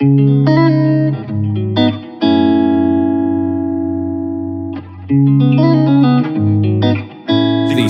The 0.00 0.06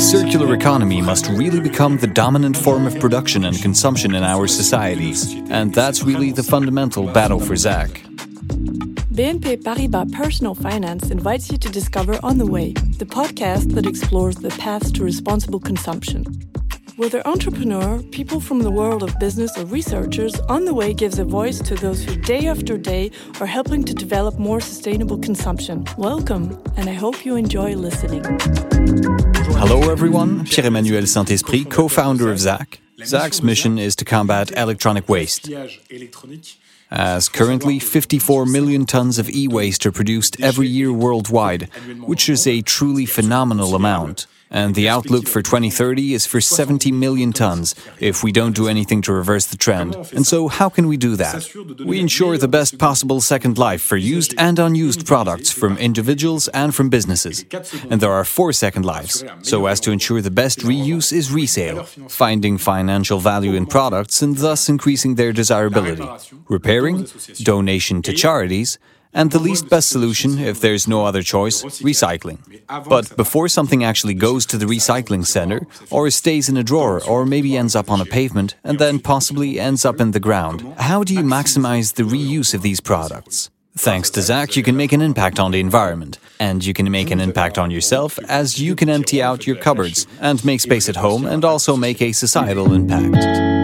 circular 0.00 0.54
economy 0.54 1.02
must 1.02 1.26
really 1.26 1.60
become 1.60 1.98
the 1.98 2.06
dominant 2.06 2.56
form 2.56 2.86
of 2.86 2.98
production 2.98 3.44
and 3.44 3.60
consumption 3.60 4.14
in 4.14 4.22
our 4.22 4.46
societies, 4.46 5.34
and 5.50 5.74
that's 5.74 6.02
really 6.02 6.32
the 6.32 6.42
fundamental 6.42 7.12
battle 7.12 7.40
for 7.40 7.56
Zach. 7.56 7.90
BNP 9.12 9.62
Paribas 9.62 10.10
Personal 10.10 10.54
Finance 10.54 11.10
invites 11.10 11.50
you 11.50 11.58
to 11.58 11.68
discover 11.68 12.18
On 12.22 12.38
the 12.38 12.46
Way, 12.46 12.72
the 12.72 13.04
podcast 13.04 13.74
that 13.74 13.84
explores 13.84 14.36
the 14.36 14.48
paths 14.48 14.90
to 14.92 15.04
responsible 15.04 15.60
consumption. 15.60 16.47
Whether 16.98 17.24
entrepreneur, 17.28 18.02
people 18.10 18.40
from 18.40 18.58
the 18.58 18.72
world 18.72 19.04
of 19.04 19.16
business, 19.20 19.56
or 19.56 19.64
researchers, 19.66 20.34
On 20.48 20.64
the 20.64 20.74
Way 20.74 20.92
gives 20.92 21.20
a 21.20 21.24
voice 21.24 21.60
to 21.60 21.76
those 21.76 22.02
who 22.02 22.16
day 22.16 22.48
after 22.48 22.76
day 22.76 23.12
are 23.40 23.46
helping 23.46 23.84
to 23.84 23.94
develop 23.94 24.36
more 24.36 24.60
sustainable 24.60 25.16
consumption. 25.16 25.84
Welcome, 25.96 26.60
and 26.76 26.90
I 26.90 26.94
hope 26.94 27.24
you 27.24 27.36
enjoy 27.36 27.76
listening. 27.76 28.24
Hello, 29.54 29.92
everyone. 29.92 30.44
Pierre 30.44 30.66
Emmanuel 30.66 31.06
Saint 31.06 31.30
Esprit, 31.30 31.70
co 31.70 31.86
founder 31.86 32.32
of 32.32 32.40
ZAC. 32.40 32.80
ZAC's 33.04 33.44
mission 33.44 33.78
is 33.78 33.94
to 33.94 34.04
combat 34.04 34.50
electronic 34.56 35.08
waste. 35.08 35.48
As 36.90 37.28
currently 37.28 37.78
54 37.78 38.44
million 38.44 38.86
tons 38.86 39.20
of 39.20 39.30
e 39.30 39.46
waste 39.46 39.86
are 39.86 39.92
produced 39.92 40.40
every 40.40 40.66
year 40.66 40.92
worldwide, 40.92 41.68
which 42.06 42.28
is 42.28 42.44
a 42.48 42.60
truly 42.62 43.06
phenomenal 43.06 43.76
amount 43.76 44.26
and 44.50 44.74
the 44.74 44.88
outlook 44.88 45.26
for 45.26 45.42
2030 45.42 46.14
is 46.14 46.26
for 46.26 46.40
70 46.40 46.92
million 46.92 47.32
tons 47.32 47.74
if 48.00 48.22
we 48.22 48.32
don't 48.32 48.54
do 48.54 48.68
anything 48.68 49.02
to 49.02 49.12
reverse 49.12 49.46
the 49.46 49.56
trend. 49.56 49.94
And 50.12 50.26
so, 50.26 50.48
how 50.48 50.68
can 50.68 50.88
we 50.88 50.96
do 50.96 51.16
that? 51.16 51.48
We 51.84 52.00
ensure 52.00 52.38
the 52.38 52.48
best 52.48 52.78
possible 52.78 53.20
second 53.20 53.58
life 53.58 53.82
for 53.82 53.96
used 53.96 54.34
and 54.38 54.58
unused 54.58 55.06
products 55.06 55.50
from 55.50 55.76
individuals 55.78 56.48
and 56.48 56.74
from 56.74 56.88
businesses. 56.88 57.44
And 57.90 58.00
there 58.00 58.12
are 58.12 58.24
four 58.24 58.52
second 58.52 58.84
lives, 58.84 59.24
so 59.42 59.66
as 59.66 59.80
to 59.80 59.90
ensure 59.90 60.20
the 60.20 60.30
best 60.30 60.60
reuse 60.60 61.12
is 61.12 61.32
resale, 61.32 61.84
finding 62.08 62.58
financial 62.58 63.18
value 63.18 63.54
in 63.54 63.66
products 63.66 64.22
and 64.22 64.36
thus 64.36 64.68
increasing 64.68 65.14
their 65.14 65.32
desirability, 65.32 66.08
repairing, 66.48 67.06
donation 67.42 68.02
to 68.02 68.12
charities 68.12 68.78
and 69.12 69.30
the 69.30 69.38
least 69.38 69.68
best 69.68 69.88
solution, 69.88 70.38
if 70.38 70.60
there's 70.60 70.86
no 70.86 71.04
other 71.04 71.22
choice, 71.22 71.62
recycling. 71.82 72.38
But 72.88 73.16
before 73.16 73.48
something 73.48 73.84
actually 73.84 74.14
goes 74.14 74.46
to 74.46 74.58
the 74.58 74.66
recycling 74.66 75.26
center, 75.26 75.66
or 75.90 76.10
stays 76.10 76.48
in 76.48 76.56
a 76.56 76.62
drawer, 76.62 77.02
or 77.04 77.24
maybe 77.24 77.56
ends 77.56 77.74
up 77.74 77.90
on 77.90 78.00
a 78.00 78.04
pavement, 78.04 78.54
and 78.64 78.78
then 78.78 78.98
possibly 78.98 79.58
ends 79.58 79.84
up 79.84 80.00
in 80.00 80.12
the 80.12 80.20
ground, 80.20 80.62
how 80.78 81.04
do 81.04 81.14
you 81.14 81.22
maximize 81.22 81.94
the 81.94 82.02
reuse 82.02 82.54
of 82.54 82.62
these 82.62 82.80
products? 82.80 83.50
Thanks 83.76 84.10
to 84.10 84.22
Zach, 84.22 84.56
you 84.56 84.64
can 84.64 84.76
make 84.76 84.92
an 84.92 85.00
impact 85.00 85.38
on 85.38 85.52
the 85.52 85.60
environment, 85.60 86.18
and 86.40 86.64
you 86.64 86.74
can 86.74 86.90
make 86.90 87.12
an 87.12 87.20
impact 87.20 87.58
on 87.58 87.70
yourself 87.70 88.18
as 88.28 88.60
you 88.60 88.74
can 88.74 88.88
empty 88.88 89.22
out 89.22 89.46
your 89.46 89.56
cupboards 89.56 90.06
and 90.20 90.44
make 90.44 90.60
space 90.60 90.88
at 90.88 90.96
home 90.96 91.24
and 91.24 91.44
also 91.44 91.76
make 91.76 92.02
a 92.02 92.10
societal 92.10 92.72
impact. 92.72 93.57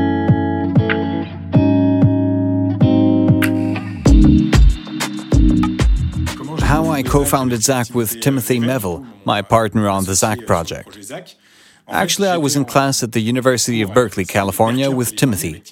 Co 7.15 7.25
founded 7.25 7.61
ZAC 7.61 7.95
with 7.95 8.21
Timothy 8.21 8.59
Melville, 8.59 9.07
my 9.25 9.41
partner 9.41 9.89
on 9.89 10.05
the 10.05 10.17
ZAC 10.17 10.49
project. 10.49 10.99
Actually, 11.87 12.29
I 12.29 12.39
was 12.39 12.57
in 12.57 12.65
class 12.65 13.05
at 13.05 13.13
the 13.13 13.21
University 13.21 13.83
of 13.83 13.95
Berkeley, 13.95 14.25
California, 14.25 14.91
with 14.91 15.15
Timothy. 15.15 15.63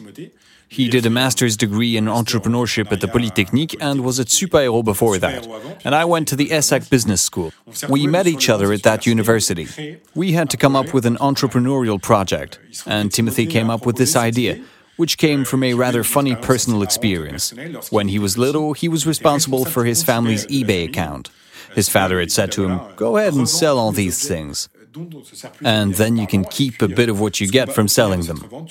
He 0.69 0.89
did 0.89 1.05
a 1.05 1.11
master's 1.11 1.57
degree 1.57 1.97
in 1.97 2.05
entrepreneurship 2.05 2.93
at 2.93 3.01
the 3.01 3.09
Polytechnique 3.09 3.75
and 3.81 4.05
was 4.05 4.21
at 4.21 4.29
Supaéro 4.29 4.85
before 4.85 5.19
that. 5.19 5.49
And 5.85 5.97
I 5.97 6.05
went 6.05 6.29
to 6.29 6.37
the 6.37 6.51
ESSEC 6.51 6.89
Business 6.89 7.21
School. 7.21 7.53
We 7.89 8.07
met 8.07 8.29
each 8.29 8.49
other 8.49 8.73
at 8.73 8.85
that 8.85 9.05
university. 9.05 9.99
We 10.15 10.33
had 10.33 10.49
to 10.51 10.57
come 10.57 10.77
up 10.77 10.95
with 10.95 11.05
an 11.07 11.17
entrepreneurial 11.17 12.01
project, 12.01 12.61
and 12.87 13.13
Timothy 13.13 13.47
came 13.47 13.69
up 13.69 13.85
with 13.85 13.97
this 13.97 14.15
idea 14.15 14.63
which 15.03 15.19
came 15.19 15.45
from 15.45 15.65
a 15.65 15.75
rather 15.75 16.05
funny 16.05 16.37
personal 16.37 16.81
experience. 16.81 17.53
When 17.91 18.07
he 18.07 18.21
was 18.21 18.39
little, 18.39 18.73
he 18.73 18.89
was 18.89 19.05
responsible 19.05 19.65
for 19.65 19.85
his 19.85 20.05
family's 20.05 20.47
eBay 20.47 20.89
account. 20.89 21.29
His 21.75 21.89
father 21.89 22.21
had 22.21 22.31
said 22.31 22.53
to 22.53 22.65
him, 22.65 22.81
Go 22.95 23.17
ahead 23.17 23.35
and 23.35 23.49
sell 23.49 23.81
all 23.81 23.91
these 23.91 24.29
things. 24.29 24.69
And 25.65 25.95
then 25.95 26.17
you 26.17 26.29
can 26.29 26.45
keep 26.45 26.81
a 26.83 26.87
bit 26.87 27.09
of 27.09 27.19
what 27.19 27.41
you 27.41 27.49
get 27.49 27.73
from 27.73 27.89
selling 27.89 28.23
them. 28.31 28.69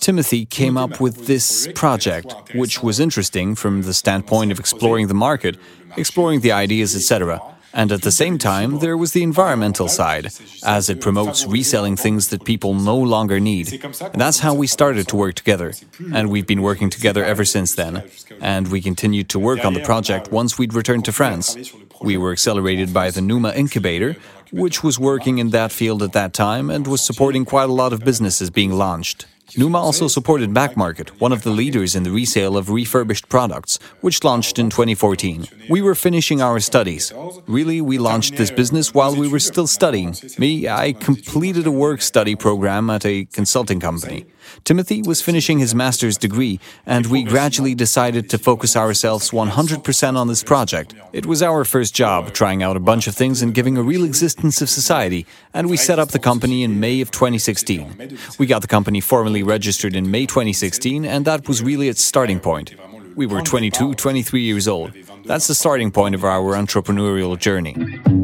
Timothy 0.00 0.44
came 0.44 0.76
up 0.76 1.00
with 1.00 1.28
this 1.28 1.68
project, 1.76 2.34
which 2.56 2.82
was 2.82 2.98
interesting 2.98 3.54
from 3.54 3.82
the 3.82 3.94
standpoint 3.94 4.50
of 4.50 4.58
exploring 4.58 5.06
the 5.06 5.14
market, 5.14 5.56
exploring 5.96 6.40
the 6.40 6.50
ideas, 6.50 6.96
etc. 6.96 7.40
And 7.74 7.90
at 7.90 8.02
the 8.02 8.12
same 8.12 8.38
time, 8.38 8.78
there 8.78 8.96
was 8.96 9.12
the 9.12 9.24
environmental 9.24 9.88
side, 9.88 10.26
as 10.64 10.88
it 10.88 11.00
promotes 11.00 11.44
reselling 11.44 11.96
things 11.96 12.28
that 12.28 12.44
people 12.44 12.72
no 12.72 12.96
longer 12.96 13.40
need. 13.40 13.84
And 14.00 14.20
that's 14.20 14.38
how 14.38 14.54
we 14.54 14.68
started 14.68 15.08
to 15.08 15.16
work 15.16 15.34
together. 15.34 15.72
And 16.12 16.30
we've 16.30 16.46
been 16.46 16.62
working 16.62 16.88
together 16.88 17.24
ever 17.24 17.44
since 17.44 17.74
then. 17.74 18.04
And 18.40 18.68
we 18.68 18.80
continued 18.80 19.28
to 19.30 19.40
work 19.40 19.64
on 19.64 19.74
the 19.74 19.80
project 19.80 20.30
once 20.30 20.56
we'd 20.56 20.72
returned 20.72 21.04
to 21.06 21.12
France. 21.12 21.56
We 22.00 22.16
were 22.16 22.30
accelerated 22.30 22.94
by 22.94 23.10
the 23.10 23.20
Numa 23.20 23.52
incubator, 23.52 24.16
which 24.52 24.84
was 24.84 24.98
working 24.98 25.38
in 25.38 25.50
that 25.50 25.72
field 25.72 26.00
at 26.02 26.12
that 26.12 26.32
time 26.32 26.70
and 26.70 26.86
was 26.86 27.02
supporting 27.02 27.44
quite 27.44 27.68
a 27.68 27.72
lot 27.72 27.92
of 27.92 28.04
businesses 28.04 28.50
being 28.50 28.72
launched. 28.72 29.26
Numa 29.56 29.78
also 29.78 30.08
supported 30.08 30.50
Backmarket, 30.50 31.10
one 31.20 31.32
of 31.32 31.42
the 31.42 31.50
leaders 31.50 31.94
in 31.94 32.02
the 32.02 32.10
resale 32.10 32.56
of 32.56 32.70
refurbished 32.70 33.28
products, 33.28 33.78
which 34.00 34.24
launched 34.24 34.58
in 34.58 34.70
2014. 34.70 35.46
We 35.68 35.80
were 35.80 35.94
finishing 35.94 36.42
our 36.42 36.58
studies. 36.60 37.12
Really, 37.46 37.80
we 37.80 37.98
launched 37.98 38.36
this 38.36 38.50
business 38.50 38.92
while 38.92 39.14
we 39.14 39.28
were 39.28 39.38
still 39.38 39.66
studying. 39.66 40.16
Me, 40.38 40.68
I 40.68 40.92
completed 40.92 41.66
a 41.66 41.70
work 41.70 42.02
study 42.02 42.34
program 42.34 42.90
at 42.90 43.06
a 43.06 43.26
consulting 43.26 43.80
company. 43.80 44.26
Timothy 44.64 45.02
was 45.02 45.22
finishing 45.22 45.58
his 45.58 45.74
master's 45.74 46.16
degree, 46.16 46.60
and 46.86 47.06
we 47.06 47.22
gradually 47.22 47.74
decided 47.74 48.30
to 48.30 48.38
focus 48.38 48.76
ourselves 48.76 49.30
100% 49.30 50.16
on 50.16 50.28
this 50.28 50.42
project. 50.42 50.94
It 51.12 51.26
was 51.26 51.42
our 51.42 51.64
first 51.64 51.94
job, 51.94 52.32
trying 52.32 52.62
out 52.62 52.76
a 52.76 52.80
bunch 52.80 53.06
of 53.06 53.14
things 53.14 53.42
and 53.42 53.54
giving 53.54 53.76
a 53.76 53.82
real 53.82 54.04
existence 54.04 54.60
of 54.60 54.68
society, 54.68 55.26
and 55.52 55.68
we 55.68 55.76
set 55.76 55.98
up 55.98 56.08
the 56.08 56.18
company 56.18 56.62
in 56.62 56.80
May 56.80 57.00
of 57.00 57.10
2016. 57.10 58.18
We 58.38 58.46
got 58.46 58.62
the 58.62 58.68
company 58.68 59.00
formally 59.00 59.42
registered 59.42 59.94
in 59.94 60.10
May 60.10 60.26
2016, 60.26 61.04
and 61.04 61.24
that 61.24 61.48
was 61.48 61.62
really 61.62 61.88
its 61.88 62.02
starting 62.02 62.40
point. 62.40 62.74
We 63.16 63.26
were 63.26 63.42
22, 63.42 63.94
23 63.94 64.40
years 64.40 64.66
old. 64.66 64.92
That's 65.24 65.46
the 65.46 65.54
starting 65.54 65.90
point 65.90 66.14
of 66.14 66.24
our 66.24 66.54
entrepreneurial 66.54 67.38
journey. 67.38 68.23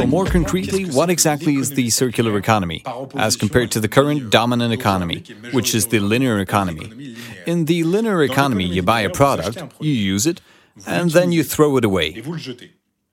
So, 0.00 0.06
more 0.06 0.24
concretely, 0.24 0.84
what 0.86 1.10
exactly 1.10 1.56
is 1.56 1.72
the 1.72 1.90
circular 1.90 2.38
economy 2.38 2.82
as 3.16 3.36
compared 3.36 3.70
to 3.72 3.80
the 3.80 3.88
current 3.88 4.30
dominant 4.30 4.72
economy, 4.72 5.22
which 5.52 5.74
is 5.74 5.88
the 5.88 6.00
linear 6.00 6.38
economy? 6.38 7.14
In 7.46 7.66
the 7.66 7.84
linear 7.84 8.22
economy, 8.22 8.64
you 8.64 8.82
buy 8.82 9.02
a 9.02 9.10
product, 9.10 9.62
you 9.78 9.92
use 9.92 10.24
it, 10.24 10.40
and 10.86 11.10
then 11.10 11.32
you 11.32 11.44
throw 11.44 11.76
it 11.76 11.84
away. 11.84 12.22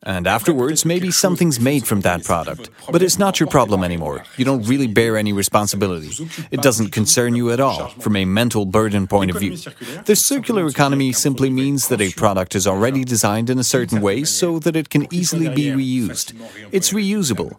And 0.03 0.27
afterwards, 0.27 0.85
maybe 0.85 1.09
something's 1.09 1.59
made 1.59 1.87
from 1.87 2.01
that 2.01 2.23
product. 2.23 2.69
But 2.91 3.01
it's 3.01 3.17
not 3.17 3.39
your 3.39 3.47
problem 3.47 3.83
anymore. 3.83 4.23
You 4.37 4.45
don't 4.45 4.61
really 4.67 4.85
bear 4.85 5.17
any 5.17 5.33
responsibility. 5.33 6.11
It 6.51 6.61
doesn't 6.61 6.91
concern 6.91 7.35
you 7.35 7.51
at 7.51 7.59
all, 7.59 7.89
from 7.89 8.15
a 8.15 8.23
mental 8.23 8.65
burden 8.65 9.07
point 9.07 9.31
of 9.31 9.39
view. 9.39 9.57
The 10.05 10.15
circular 10.15 10.67
economy 10.67 11.13
simply 11.13 11.49
means 11.49 11.87
that 11.87 11.99
a 11.99 12.11
product 12.11 12.55
is 12.55 12.67
already 12.67 13.03
designed 13.03 13.49
in 13.49 13.57
a 13.57 13.63
certain 13.63 13.99
way 13.99 14.23
so 14.23 14.59
that 14.59 14.75
it 14.75 14.89
can 14.89 15.11
easily 15.11 15.49
be 15.49 15.65
reused. 15.71 16.33
It's 16.71 16.93
reusable. 16.93 17.57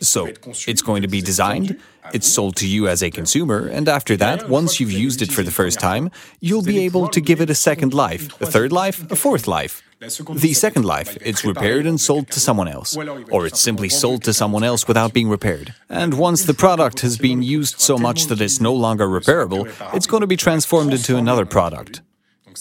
So, 0.00 0.28
it's 0.68 0.82
going 0.82 1.02
to 1.02 1.08
be 1.08 1.20
designed, 1.20 1.76
it's 2.12 2.28
sold 2.28 2.54
to 2.56 2.68
you 2.68 2.86
as 2.86 3.02
a 3.02 3.10
consumer, 3.10 3.66
and 3.66 3.88
after 3.88 4.16
that, 4.16 4.48
once 4.48 4.78
you've 4.78 4.92
used 4.92 5.22
it 5.22 5.32
for 5.32 5.42
the 5.42 5.50
first 5.50 5.80
time, 5.80 6.10
you'll 6.40 6.62
be 6.62 6.84
able 6.84 7.08
to 7.08 7.20
give 7.20 7.40
it 7.40 7.50
a 7.50 7.54
second 7.54 7.92
life, 7.92 8.40
a 8.40 8.46
third 8.46 8.70
life, 8.70 9.10
a 9.10 9.16
fourth 9.16 9.48
life. 9.48 9.82
The 10.02 10.52
second 10.52 10.84
life, 10.84 11.16
it's 11.20 11.44
repaired 11.44 11.86
and 11.86 12.00
sold 12.00 12.28
to 12.32 12.40
someone 12.40 12.66
else, 12.66 12.96
or 13.30 13.46
it's 13.46 13.60
simply 13.60 13.88
sold 13.88 14.24
to 14.24 14.32
someone 14.32 14.64
else 14.64 14.88
without 14.88 15.12
being 15.12 15.28
repaired. 15.28 15.74
And 15.88 16.14
once 16.14 16.42
the 16.44 16.54
product 16.54 17.00
has 17.00 17.18
been 17.18 17.40
used 17.40 17.80
so 17.80 17.96
much 17.96 18.26
that 18.26 18.40
it's 18.40 18.60
no 18.60 18.74
longer 18.74 19.06
repairable, 19.06 19.70
it's 19.94 20.08
going 20.08 20.22
to 20.22 20.26
be 20.26 20.36
transformed 20.36 20.92
into 20.92 21.16
another 21.16 21.46
product. 21.46 22.02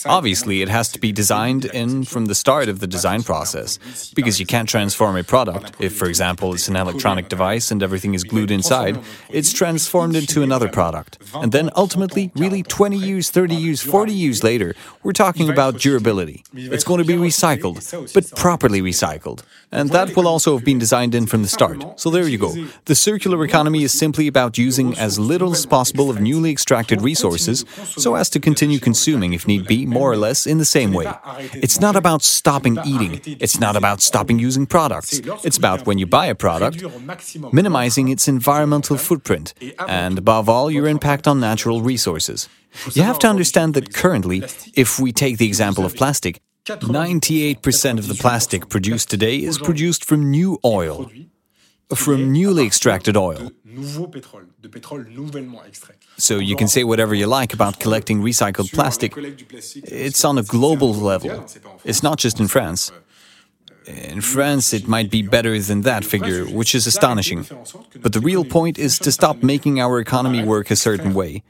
Obviously, 0.06 0.62
it 0.62 0.70
has 0.70 0.90
to 0.90 1.00
be 1.00 1.12
designed 1.12 1.66
in 1.66 2.04
from 2.04 2.26
the 2.26 2.36
start 2.36 2.70
of 2.70 2.80
the 2.80 2.88
design 2.88 3.24
process, 3.24 3.78
because 4.14 4.40
you 4.40 4.46
can't 4.46 4.70
transform 4.70 5.16
a 5.18 5.24
product. 5.24 5.76
If, 5.80 5.96
for 5.96 6.08
example, 6.08 6.54
it's 6.54 6.68
an 6.68 6.76
electronic 6.76 7.30
device 7.30 7.72
and 7.72 7.84
everything 7.84 8.14
is 8.14 8.24
glued 8.24 8.52
inside, 8.52 9.00
it's 9.30 9.54
transformed 9.54 10.16
into 10.16 10.44
another 10.44 10.70
product. 10.70 11.18
And 11.34 11.52
then 11.52 11.70
ultimately, 11.76 12.32
really 12.36 12.64
20 12.64 12.98
years, 12.98 13.30
30 13.30 13.56
years, 13.56 13.82
40 13.82 14.14
years 14.14 14.44
later, 14.44 14.76
we're 15.04 15.14
talking 15.14 15.50
about 15.50 15.80
durability. 15.80 16.44
It's 16.54 16.84
going 16.84 17.00
to 17.00 17.06
be 17.06 17.16
recycled, 17.16 18.14
but 18.14 18.32
properly 18.36 18.82
recycled. 18.82 19.44
And 19.72 19.90
that 19.92 20.16
will 20.16 20.28
also 20.28 20.58
have 20.58 20.66
been 20.66 20.80
designed 20.80 21.16
in 21.16 21.26
from 21.26 21.42
the 21.44 21.48
start. 21.48 22.00
So 22.00 22.10
there 22.10 22.28
you 22.28 22.38
go. 22.38 22.54
The 22.86 22.96
circular 22.96 23.44
economy 23.46 23.84
is 23.84 23.98
simply 23.98 24.28
about 24.28 24.58
using 24.58 24.98
as 24.98 25.18
little 25.18 25.52
as 25.52 25.66
possible 25.66 26.10
of 26.10 26.20
newly 26.20 26.52
extracted 26.52 27.02
resources 27.02 27.66
so 27.86 28.16
as 28.16 28.30
to 28.32 28.40
continue 28.40 28.80
consuming, 28.80 29.34
if 29.34 29.48
need 29.48 29.66
be, 29.68 29.81
more 29.86 30.12
or 30.12 30.18
less 30.18 30.46
in 30.46 30.58
the 30.58 30.66
same 30.66 30.94
way. 30.94 31.12
It's 31.54 31.80
not 31.80 31.96
about 31.96 32.24
stopping 32.24 32.78
eating, 32.86 33.22
it's 33.40 33.60
not 33.60 33.76
about 33.76 34.02
stopping 34.02 34.40
using 34.40 34.66
products. 34.66 35.22
It's 35.44 35.58
about 35.58 35.86
when 35.86 35.98
you 35.98 36.06
buy 36.06 36.28
a 36.28 36.36
product, 36.36 36.84
minimizing 37.54 38.10
its 38.10 38.28
environmental 38.28 38.98
footprint, 38.98 39.54
and 39.88 40.18
above 40.18 40.50
all, 40.50 40.72
your 40.72 40.88
impact 40.88 41.28
on 41.28 41.40
natural 41.40 41.82
resources. 41.82 42.50
You 42.94 43.04
have 43.04 43.20
to 43.20 43.28
understand 43.28 43.74
that 43.74 43.94
currently, 43.94 44.44
if 44.76 45.00
we 45.00 45.12
take 45.12 45.38
the 45.38 45.48
example 45.48 45.86
of 45.86 45.96
plastic, 45.96 46.42
98% 46.66 47.98
of 47.98 48.08
the 48.08 48.14
plastic 48.16 48.70
produced 48.70 49.10
today 49.10 49.38
is 49.38 49.58
produced 49.58 50.06
from 50.06 50.30
new 50.30 50.60
oil, 50.64 51.12
from 51.96 52.32
newly 52.32 52.66
extracted 52.66 53.18
oil. 53.18 53.52
So 56.18 56.38
you 56.38 56.56
can 56.56 56.68
say 56.68 56.84
whatever 56.84 57.16
you 57.16 57.28
like 57.28 57.54
about 57.54 57.80
collecting 57.80 58.22
recycled 58.22 58.72
plastic. 58.74 59.14
It's 59.18 60.26
on 60.26 60.38
a 60.38 60.44
global 60.44 60.94
level. 60.94 61.46
It's 61.84 62.04
not 62.04 62.18
just 62.18 62.40
in 62.40 62.48
France. 62.48 62.92
In 63.88 64.22
France, 64.22 64.74
it 64.74 64.88
might 64.88 65.10
be 65.10 65.24
better 65.24 65.58
than 65.60 65.82
that 65.82 66.06
figure, 66.06 66.46
which 66.46 66.76
is 66.76 66.86
astonishing. 66.86 67.48
But 68.00 68.14
the 68.14 68.20
real 68.20 68.46
point 68.46 68.78
is 68.78 69.00
to 69.00 69.12
stop 69.12 69.42
making 69.42 69.80
our 69.80 70.00
economy 70.00 70.44
work 70.44 70.70
a 70.70 70.76
certain 70.76 71.14
way. 71.14 71.42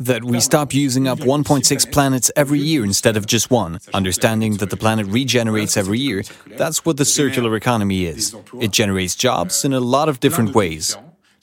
That 0.00 0.24
we 0.24 0.40
stop 0.40 0.74
using 0.74 1.06
up 1.06 1.18
1.6 1.20 1.92
planets 1.92 2.30
every 2.34 2.58
year 2.58 2.84
instead 2.84 3.16
of 3.16 3.26
just 3.26 3.50
one, 3.50 3.78
understanding 3.94 4.56
that 4.56 4.70
the 4.70 4.76
planet 4.76 5.06
regenerates 5.06 5.76
every 5.76 6.00
year. 6.00 6.24
That's 6.46 6.84
what 6.84 6.96
the 6.96 7.04
circular 7.04 7.54
economy 7.54 8.06
is. 8.06 8.34
It 8.60 8.72
generates 8.72 9.14
jobs 9.14 9.64
in 9.64 9.72
a 9.72 9.80
lot 9.80 10.08
of 10.08 10.18
different 10.18 10.54
ways. 10.54 10.96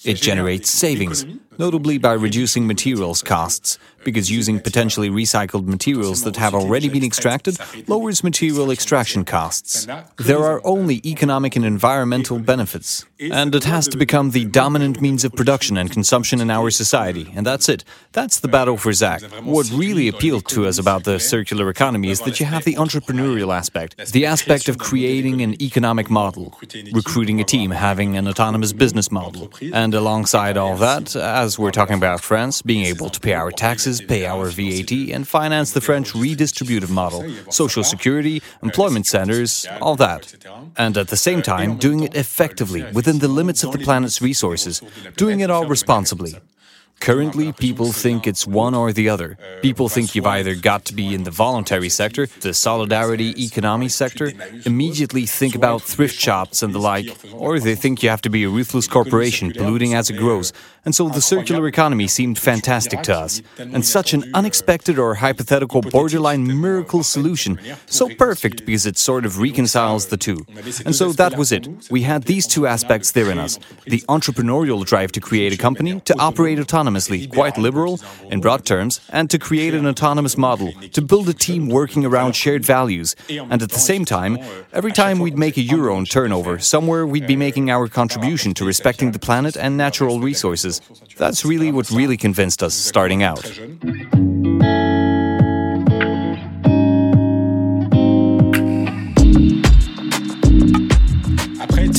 It 0.04 0.16
generates 0.16 0.70
savings, 0.70 1.26
notably 1.58 1.98
by 1.98 2.14
reducing 2.14 2.68
materials 2.68 3.24
costs, 3.24 3.80
because 4.04 4.32
using 4.32 4.60
potentially 4.60 5.10
recycled 5.10 5.66
materials 5.66 6.24
that 6.24 6.36
have 6.38 6.54
already 6.54 6.90
been 6.90 7.04
extracted 7.04 7.58
lowers 7.88 8.24
material 8.24 8.72
extraction 8.72 9.26
costs. 9.26 9.88
There 10.18 10.44
are 10.44 10.62
only 10.66 11.02
economic 11.06 11.56
and 11.56 11.66
environmental 11.66 12.40
benefits, 12.40 13.06
and 13.20 13.54
it 13.56 13.64
has 13.64 13.88
to 13.90 13.98
become 13.98 14.32
the 14.32 14.46
dominant 14.46 15.02
means 15.02 15.24
of 15.24 15.34
production 15.34 15.78
and 15.78 15.92
consumption 15.92 16.42
in 16.42 16.50
our 16.50 16.70
society, 16.70 17.32
and 17.36 17.46
that's 17.46 17.70
it. 17.70 17.84
That's 18.12 18.40
the 18.40 18.48
battle 18.48 18.78
for 18.78 18.94
Zach. 18.94 19.22
What 19.44 19.70
really 19.72 20.08
appealed 20.08 20.48
to 20.50 20.66
us 20.66 20.78
about 20.78 21.04
the 21.04 21.20
circular 21.20 21.70
economy 21.70 22.10
is 22.10 22.22
that 22.22 22.40
you 22.40 22.46
have 22.46 22.64
the 22.64 22.76
entrepreneurial 22.76 23.54
aspect, 23.56 24.12
the 24.12 24.26
aspect 24.26 24.68
of 24.70 24.78
creating 24.78 25.42
an 25.42 25.62
economic 25.62 26.10
model, 26.10 26.58
recruiting 26.92 27.40
a 27.40 27.44
team, 27.44 27.72
having 27.72 28.18
an 28.18 28.28
autonomous 28.28 28.74
business 28.74 29.12
model, 29.12 29.52
and 29.74 29.94
alongside 29.94 30.58
all 30.58 30.76
that, 30.78 31.16
as 31.16 31.60
we're 31.60 31.72
talking 31.72 31.96
about 31.96 32.22
France, 32.22 32.62
being 32.62 32.86
able 32.86 33.10
to 33.10 33.20
pay 33.20 33.34
our 33.34 33.52
taxes, 33.52 33.93
pay 34.02 34.26
our 34.26 34.48
VAT, 34.50 34.92
and 34.92 35.28
finance 35.28 35.72
the 35.72 35.82
French 35.82 36.14
redistributive 36.14 36.90
model, 36.90 37.30
social 37.50 37.84
security, 37.84 38.42
employment 38.62 39.06
centers, 39.06 39.66
all 39.82 39.96
that. 39.96 40.34
And 40.78 40.98
at 40.98 41.08
the 41.10 41.18
same 41.18 41.42
time, 41.42 41.78
doing 41.78 42.04
it 42.04 42.16
effectively 42.16 42.84
within 42.92 43.20
the 43.20 43.28
limits 43.28 43.64
of 43.64 43.72
the 43.72 43.80
planet's 43.80 44.22
resources, 44.22 44.82
doing 45.16 45.40
it 45.42 45.50
all 45.50 45.66
responsibly. 45.66 46.36
Currently, 47.00 47.52
people 47.52 47.92
think 47.92 48.28
it's 48.28 48.48
one 48.48 48.74
or 48.74 48.94
the 48.94 49.10
other. 49.10 49.38
People 49.62 49.90
think 49.90 50.16
you've 50.16 50.26
either 50.26 50.56
got 50.56 50.86
to 50.86 50.94
be 50.94 51.14
in 51.14 51.24
the 51.24 51.32
voluntary 51.32 51.90
sector, 51.90 52.28
the 52.28 52.54
solidarity 52.54 53.34
economy 53.44 53.90
sector, 53.90 54.32
immediately 54.66 55.26
think 55.26 55.54
about 55.54 55.82
thrift 55.82 56.16
shops 56.16 56.64
and 56.64 56.74
the 56.74 56.80
like, 56.80 57.08
or 57.34 57.60
they 57.60 57.76
think 57.76 58.04
you 58.04 58.10
have 58.10 58.22
to 58.22 58.30
be 58.30 58.46
a 58.46 58.50
ruthless 58.50 58.88
corporation 58.88 59.52
polluting 59.52 59.94
as 59.94 60.10
it 60.10 60.14
grows. 60.14 60.54
And 60.86 60.96
so 60.96 61.10
the 61.10 61.22
circular 61.22 61.68
economy 61.68 62.08
seemed 62.08 62.38
fantastic 62.40 63.04
to 63.04 63.18
us, 63.18 63.42
and 63.58 63.86
such 63.86 64.14
an 64.14 64.24
unexpected 64.34 64.98
or 64.98 65.16
hypothetical 65.16 65.82
borderline 65.82 66.62
miracle 66.62 67.04
solution, 67.04 67.60
so 67.86 68.10
perfect 68.16 68.66
because 68.66 68.86
it 68.86 68.98
sort 68.98 69.26
of 69.26 69.40
reconciles 69.40 70.08
the 70.08 70.18
two. 70.18 70.46
And 70.86 70.96
so 70.96 71.12
that 71.14 71.38
was 71.38 71.52
it. 71.52 71.68
We 71.92 72.04
had 72.04 72.24
these 72.24 72.48
two 72.48 72.66
aspects 72.66 73.12
there 73.12 73.30
in 73.30 73.40
us 73.40 73.60
the 73.86 74.02
entrepreneurial 74.08 74.86
drive 74.86 75.12
to 75.14 75.20
create 75.20 75.54
a 75.54 75.58
company, 75.58 76.00
to 76.02 76.18
operate 76.18 76.60
autonomously 76.60 76.83
autonomously, 76.84 77.32
quite 77.32 77.58
liberal 77.58 78.00
in 78.30 78.42
broad 78.42 78.66
terms, 78.66 79.00
and 79.10 79.30
to 79.30 79.40
create 79.40 79.74
an 79.74 79.86
autonomous 79.86 80.38
model, 80.38 80.72
to 80.92 81.02
build 81.02 81.30
a 81.30 81.34
team 81.34 81.70
working 81.70 82.06
around 82.06 82.34
shared 82.34 82.66
values. 82.66 83.16
And 83.30 83.62
at 83.62 83.70
the 83.70 83.80
same 83.80 84.06
time, 84.06 84.38
every 84.72 84.92
time 84.92 85.20
we'd 85.20 85.38
make 85.38 85.58
a 85.58 85.62
euro 85.62 85.98
in 85.98 86.06
turnover, 86.06 86.60
somewhere 86.60 87.06
we'd 87.06 87.28
be 87.28 87.36
making 87.36 87.70
our 87.70 87.88
contribution 87.88 88.54
to 88.56 88.66
respecting 88.66 89.12
the 89.12 89.20
planet 89.20 89.56
and 89.58 89.78
natural 89.78 90.20
resources. 90.20 90.82
That's 91.18 91.46
really 91.46 91.72
what 91.72 91.90
really 91.90 92.18
convinced 92.18 92.64
us 92.64 92.74
starting 92.74 93.24
out. 93.24 93.44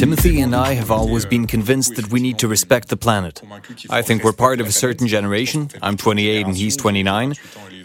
Timothy 0.04 0.42
and 0.42 0.54
I 0.54 0.74
have 0.74 0.90
always 0.90 1.24
been 1.24 1.46
convinced 1.46 1.94
that 1.94 2.10
we 2.10 2.20
need 2.20 2.38
to 2.40 2.46
respect 2.46 2.88
the 2.88 2.96
planet. 2.96 3.40
I 3.88 4.02
think 4.02 4.22
we're 4.22 4.34
part 4.34 4.60
of 4.60 4.66
a 4.66 4.70
certain 4.70 5.06
generation. 5.06 5.70
I'm 5.80 5.96
28 5.96 6.46
and 6.46 6.54
he's 6.54 6.76
29. 6.76 7.32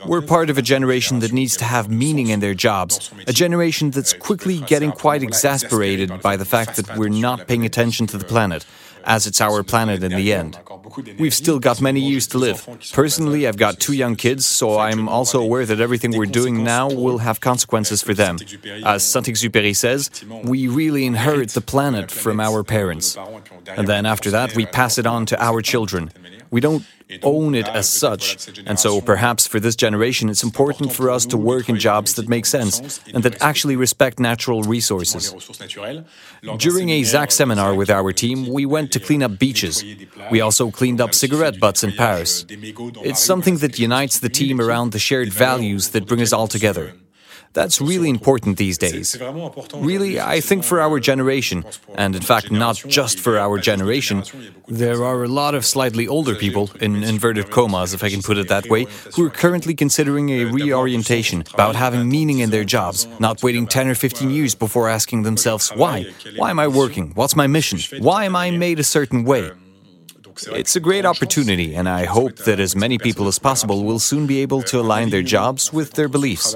We're 0.06 0.22
part 0.22 0.50
of 0.50 0.58
a 0.58 0.62
generation 0.62 1.20
that 1.20 1.32
needs 1.32 1.56
to 1.56 1.64
have 1.64 1.90
meaning 1.90 2.28
in 2.28 2.42
their 2.42 2.54
jobs, 2.54 3.10
a 3.26 3.32
generation 3.32 3.92
that's 3.92 4.12
quickly 4.12 4.60
getting 4.60 4.92
quite 4.92 5.24
exasperated 5.24 6.22
by 6.22 6.36
the 6.36 6.44
fact 6.44 6.76
that 6.76 6.98
we're 6.98 7.08
not 7.08 7.48
paying 7.48 7.64
attention 7.64 8.06
to 8.08 8.18
the 8.18 8.26
planet 8.26 8.66
as 9.10 9.26
it's 9.26 9.42
our 9.42 9.64
planet 9.64 10.04
in 10.04 10.14
the 10.14 10.32
end. 10.32 10.58
We've 11.18 11.34
still 11.34 11.60
got 11.60 11.82
many 11.82 12.00
years 12.00 12.28
to 12.28 12.38
live. 12.38 12.66
Personally, 12.94 13.48
I've 13.48 13.58
got 13.58 13.80
two 13.80 13.94
young 13.94 14.16
kids, 14.16 14.46
so 14.46 14.80
I'm 14.80 15.10
also 15.10 15.42
aware 15.42 15.66
that 15.66 15.82
everything 15.82 16.12
we're 16.16 16.38
doing 16.42 16.64
now 16.64 16.88
will 16.88 17.18
have 17.18 17.42
consequences 17.42 18.04
for 18.04 18.14
them. 18.14 18.38
As 18.86 19.04
Saint-Exupéry 19.04 19.76
says, 19.76 20.12
we 20.44 20.68
really 20.68 21.06
inherit 21.06 21.50
the 21.50 21.62
planet 21.62 22.12
from 22.12 22.40
our 22.40 22.64
parents. 22.64 23.18
And 23.76 23.88
then 23.88 24.06
after 24.06 24.30
that, 24.32 24.56
we 24.56 24.66
pass 24.68 24.98
it 25.00 25.08
on 25.08 25.26
to 25.26 25.44
our 25.44 25.62
children. 25.62 26.12
We 26.52 26.62
don't 26.62 26.84
own 27.24 27.56
it 27.56 27.68
as 27.68 27.90
such. 27.90 28.50
And 28.66 28.80
so 28.80 29.02
perhaps 29.02 29.48
for 29.48 29.60
this 29.60 29.76
generation, 29.76 30.30
it's 30.30 30.44
important 30.44 30.94
for 30.94 31.10
us 31.10 31.26
to 31.28 31.38
work 31.38 31.70
in 31.70 31.78
jobs 31.78 32.16
that 32.16 32.28
make 32.30 32.46
sense 32.46 33.00
and 33.14 33.24
that 33.24 33.42
actually 33.42 33.76
respect 33.76 34.20
natural 34.20 34.64
resources. 34.64 35.34
During 36.58 36.90
a 36.90 37.02
ZAC 37.04 37.32
seminar 37.32 37.74
with 37.74 37.90
our 37.90 38.12
team, 38.12 38.48
we 38.48 38.66
went 38.66 38.92
to 38.94 39.00
clean 39.00 39.24
up 39.24 39.40
beaches. 39.40 39.84
We 40.32 40.42
also 40.42 40.72
cleaned 40.72 41.02
up 41.02 41.14
cigarette 41.14 41.60
butts 41.60 41.84
in 41.84 41.92
Paris. 41.94 42.46
It's 42.50 43.24
something 43.24 43.58
that 43.58 43.80
unites 43.80 44.20
the 44.20 44.30
team 44.30 44.62
around 44.62 44.92
the 44.92 45.00
shared 45.00 45.32
values 45.34 45.90
that 45.90 46.08
bring 46.08 46.22
us 46.22 46.34
all 46.34 46.48
together. 46.48 46.94
That's 47.54 47.82
really 47.82 48.10
important 48.10 48.58
these 48.58 48.78
days. 48.78 49.18
Really, 49.74 50.20
I 50.20 50.40
think 50.40 50.64
for 50.64 50.80
our 50.80 51.00
generation, 51.00 51.66
and 51.96 52.16
in 52.16 52.22
fact, 52.22 52.52
not 52.52 52.76
just 52.88 53.20
for 53.20 53.40
our 53.40 53.58
generation, 53.58 54.24
there 54.68 55.04
are 55.04 55.24
a 55.24 55.28
lot 55.28 55.56
of 55.56 55.66
slightly 55.66 56.08
older 56.08 56.36
people, 56.36 56.70
in 56.80 57.04
inverted 57.04 57.50
commas, 57.50 57.94
if 57.94 58.04
I 58.04 58.10
can 58.10 58.22
put 58.22 58.38
it 58.38 58.50
that 58.50 58.70
way, 58.70 58.86
who 59.16 59.26
are 59.26 59.32
currently 59.32 59.74
considering 59.74 60.30
a 60.30 60.46
reorientation 60.46 61.44
about 61.54 61.76
having 61.76 62.08
meaning 62.08 62.40
in 62.40 62.52
their 62.52 62.64
jobs, 62.64 63.08
not 63.20 63.42
waiting 63.42 63.66
10 63.66 63.88
or 63.88 63.96
15 63.96 64.30
years 64.30 64.54
before 64.54 64.88
asking 64.88 65.24
themselves, 65.24 65.70
why? 65.70 66.06
Why 66.36 66.52
am 66.52 66.60
I 66.60 66.68
working? 66.68 67.12
What's 67.16 67.36
my 67.36 67.48
mission? 67.48 67.80
Why 68.04 68.26
am 68.26 68.36
I 68.36 68.52
made 68.52 68.80
a 68.80 68.84
certain 68.84 69.24
way? 69.24 69.52
It's 70.48 70.76
a 70.76 70.80
great 70.80 71.06
opportunity, 71.06 71.76
and 71.76 71.90
I 71.90 72.06
hope 72.06 72.36
that 72.46 72.60
as 72.60 72.76
many 72.76 72.98
people 72.98 73.28
as 73.28 73.40
possible 73.40 73.84
will 73.84 74.00
soon 74.00 74.28
be 74.28 74.40
able 74.42 74.62
to 74.64 74.80
align 74.80 75.10
their 75.10 75.24
jobs 75.24 75.74
with 75.74 75.94
their 75.94 76.08
beliefs. 76.08 76.56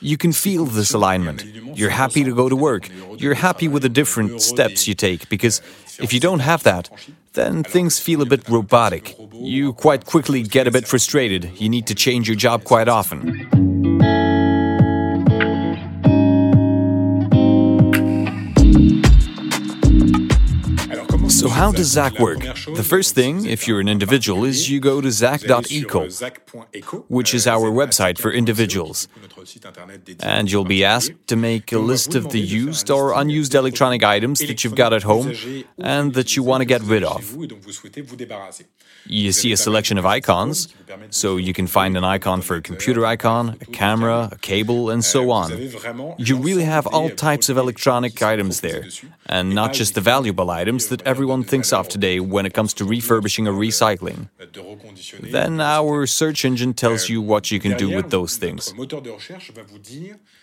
You 0.00 0.16
can 0.16 0.32
feel 0.32 0.66
this 0.66 0.92
alignment. 0.92 1.44
You're 1.76 1.90
happy 1.90 2.24
to 2.24 2.34
go 2.34 2.48
to 2.48 2.56
work. 2.56 2.90
You're 3.16 3.34
happy 3.34 3.68
with 3.68 3.82
the 3.82 3.88
different 3.88 4.42
steps 4.42 4.86
you 4.88 4.94
take, 4.94 5.28
because 5.28 5.62
if 5.98 6.12
you 6.12 6.20
don't 6.20 6.40
have 6.40 6.62
that, 6.64 6.90
then 7.32 7.62
things 7.62 7.98
feel 7.98 8.20
a 8.20 8.26
bit 8.26 8.48
robotic. 8.48 9.16
You 9.32 9.72
quite 9.72 10.04
quickly 10.04 10.42
get 10.42 10.66
a 10.66 10.70
bit 10.70 10.86
frustrated. 10.86 11.50
You 11.60 11.68
need 11.68 11.86
to 11.86 11.94
change 11.94 12.28
your 12.28 12.36
job 12.36 12.64
quite 12.64 12.88
often. 12.88 13.48
So, 21.44 21.50
how 21.50 21.72
does 21.72 21.88
ZAC 21.94 22.18
work? 22.20 22.40
The 22.74 22.82
first 22.82 23.14
thing, 23.14 23.44
if 23.44 23.68
you're 23.68 23.80
an 23.80 23.88
individual, 23.88 24.44
is 24.44 24.70
you 24.70 24.80
go 24.80 25.02
to 25.02 25.10
zac.eco, 25.10 26.08
which 27.08 27.34
is 27.34 27.46
our 27.46 27.70
website 27.70 28.18
for 28.18 28.32
individuals. 28.32 29.08
And 30.20 30.50
you'll 30.50 30.64
be 30.64 30.84
asked 30.84 31.12
to 31.28 31.36
make 31.36 31.72
a 31.72 31.78
list 31.78 32.14
of 32.14 32.30
the 32.30 32.40
used 32.40 32.90
or 32.90 33.12
unused 33.12 33.54
electronic 33.54 34.02
items 34.02 34.40
that 34.40 34.64
you've 34.64 34.74
got 34.74 34.92
at 34.92 35.02
home 35.02 35.32
and 35.78 36.14
that 36.14 36.36
you 36.36 36.42
want 36.42 36.60
to 36.60 36.64
get 36.64 36.82
rid 36.82 37.04
of. 37.04 37.36
You 39.06 39.32
see 39.32 39.52
a 39.52 39.56
selection 39.56 39.98
of 39.98 40.06
icons, 40.06 40.68
so 41.10 41.36
you 41.36 41.52
can 41.52 41.66
find 41.66 41.96
an 41.96 42.04
icon 42.04 42.40
for 42.40 42.56
a 42.56 42.62
computer 42.62 43.04
icon, 43.04 43.56
a 43.60 43.66
camera, 43.66 44.30
a 44.32 44.38
cable, 44.38 44.88
and 44.88 45.04
so 45.04 45.30
on. 45.30 45.50
You 46.16 46.36
really 46.38 46.64
have 46.64 46.86
all 46.86 47.10
types 47.10 47.50
of 47.50 47.58
electronic 47.58 48.22
items 48.22 48.60
there, 48.60 48.84
and 49.26 49.54
not 49.54 49.74
just 49.74 49.94
the 49.94 50.00
valuable 50.00 50.50
items 50.50 50.86
that 50.88 51.02
everyone 51.02 51.44
thinks 51.44 51.70
of 51.72 51.88
today 51.88 52.18
when 52.18 52.46
it 52.46 52.54
comes 52.54 52.72
to 52.74 52.84
refurbishing 52.84 53.46
or 53.46 53.52
recycling. 53.52 54.28
Then 55.20 55.60
our 55.60 56.06
search 56.06 56.44
engine 56.44 56.72
tells 56.72 57.08
you 57.10 57.20
what 57.20 57.50
you 57.50 57.60
can 57.60 57.76
do 57.76 57.94
with 57.94 58.10
those 58.10 58.38
things. 58.38 58.72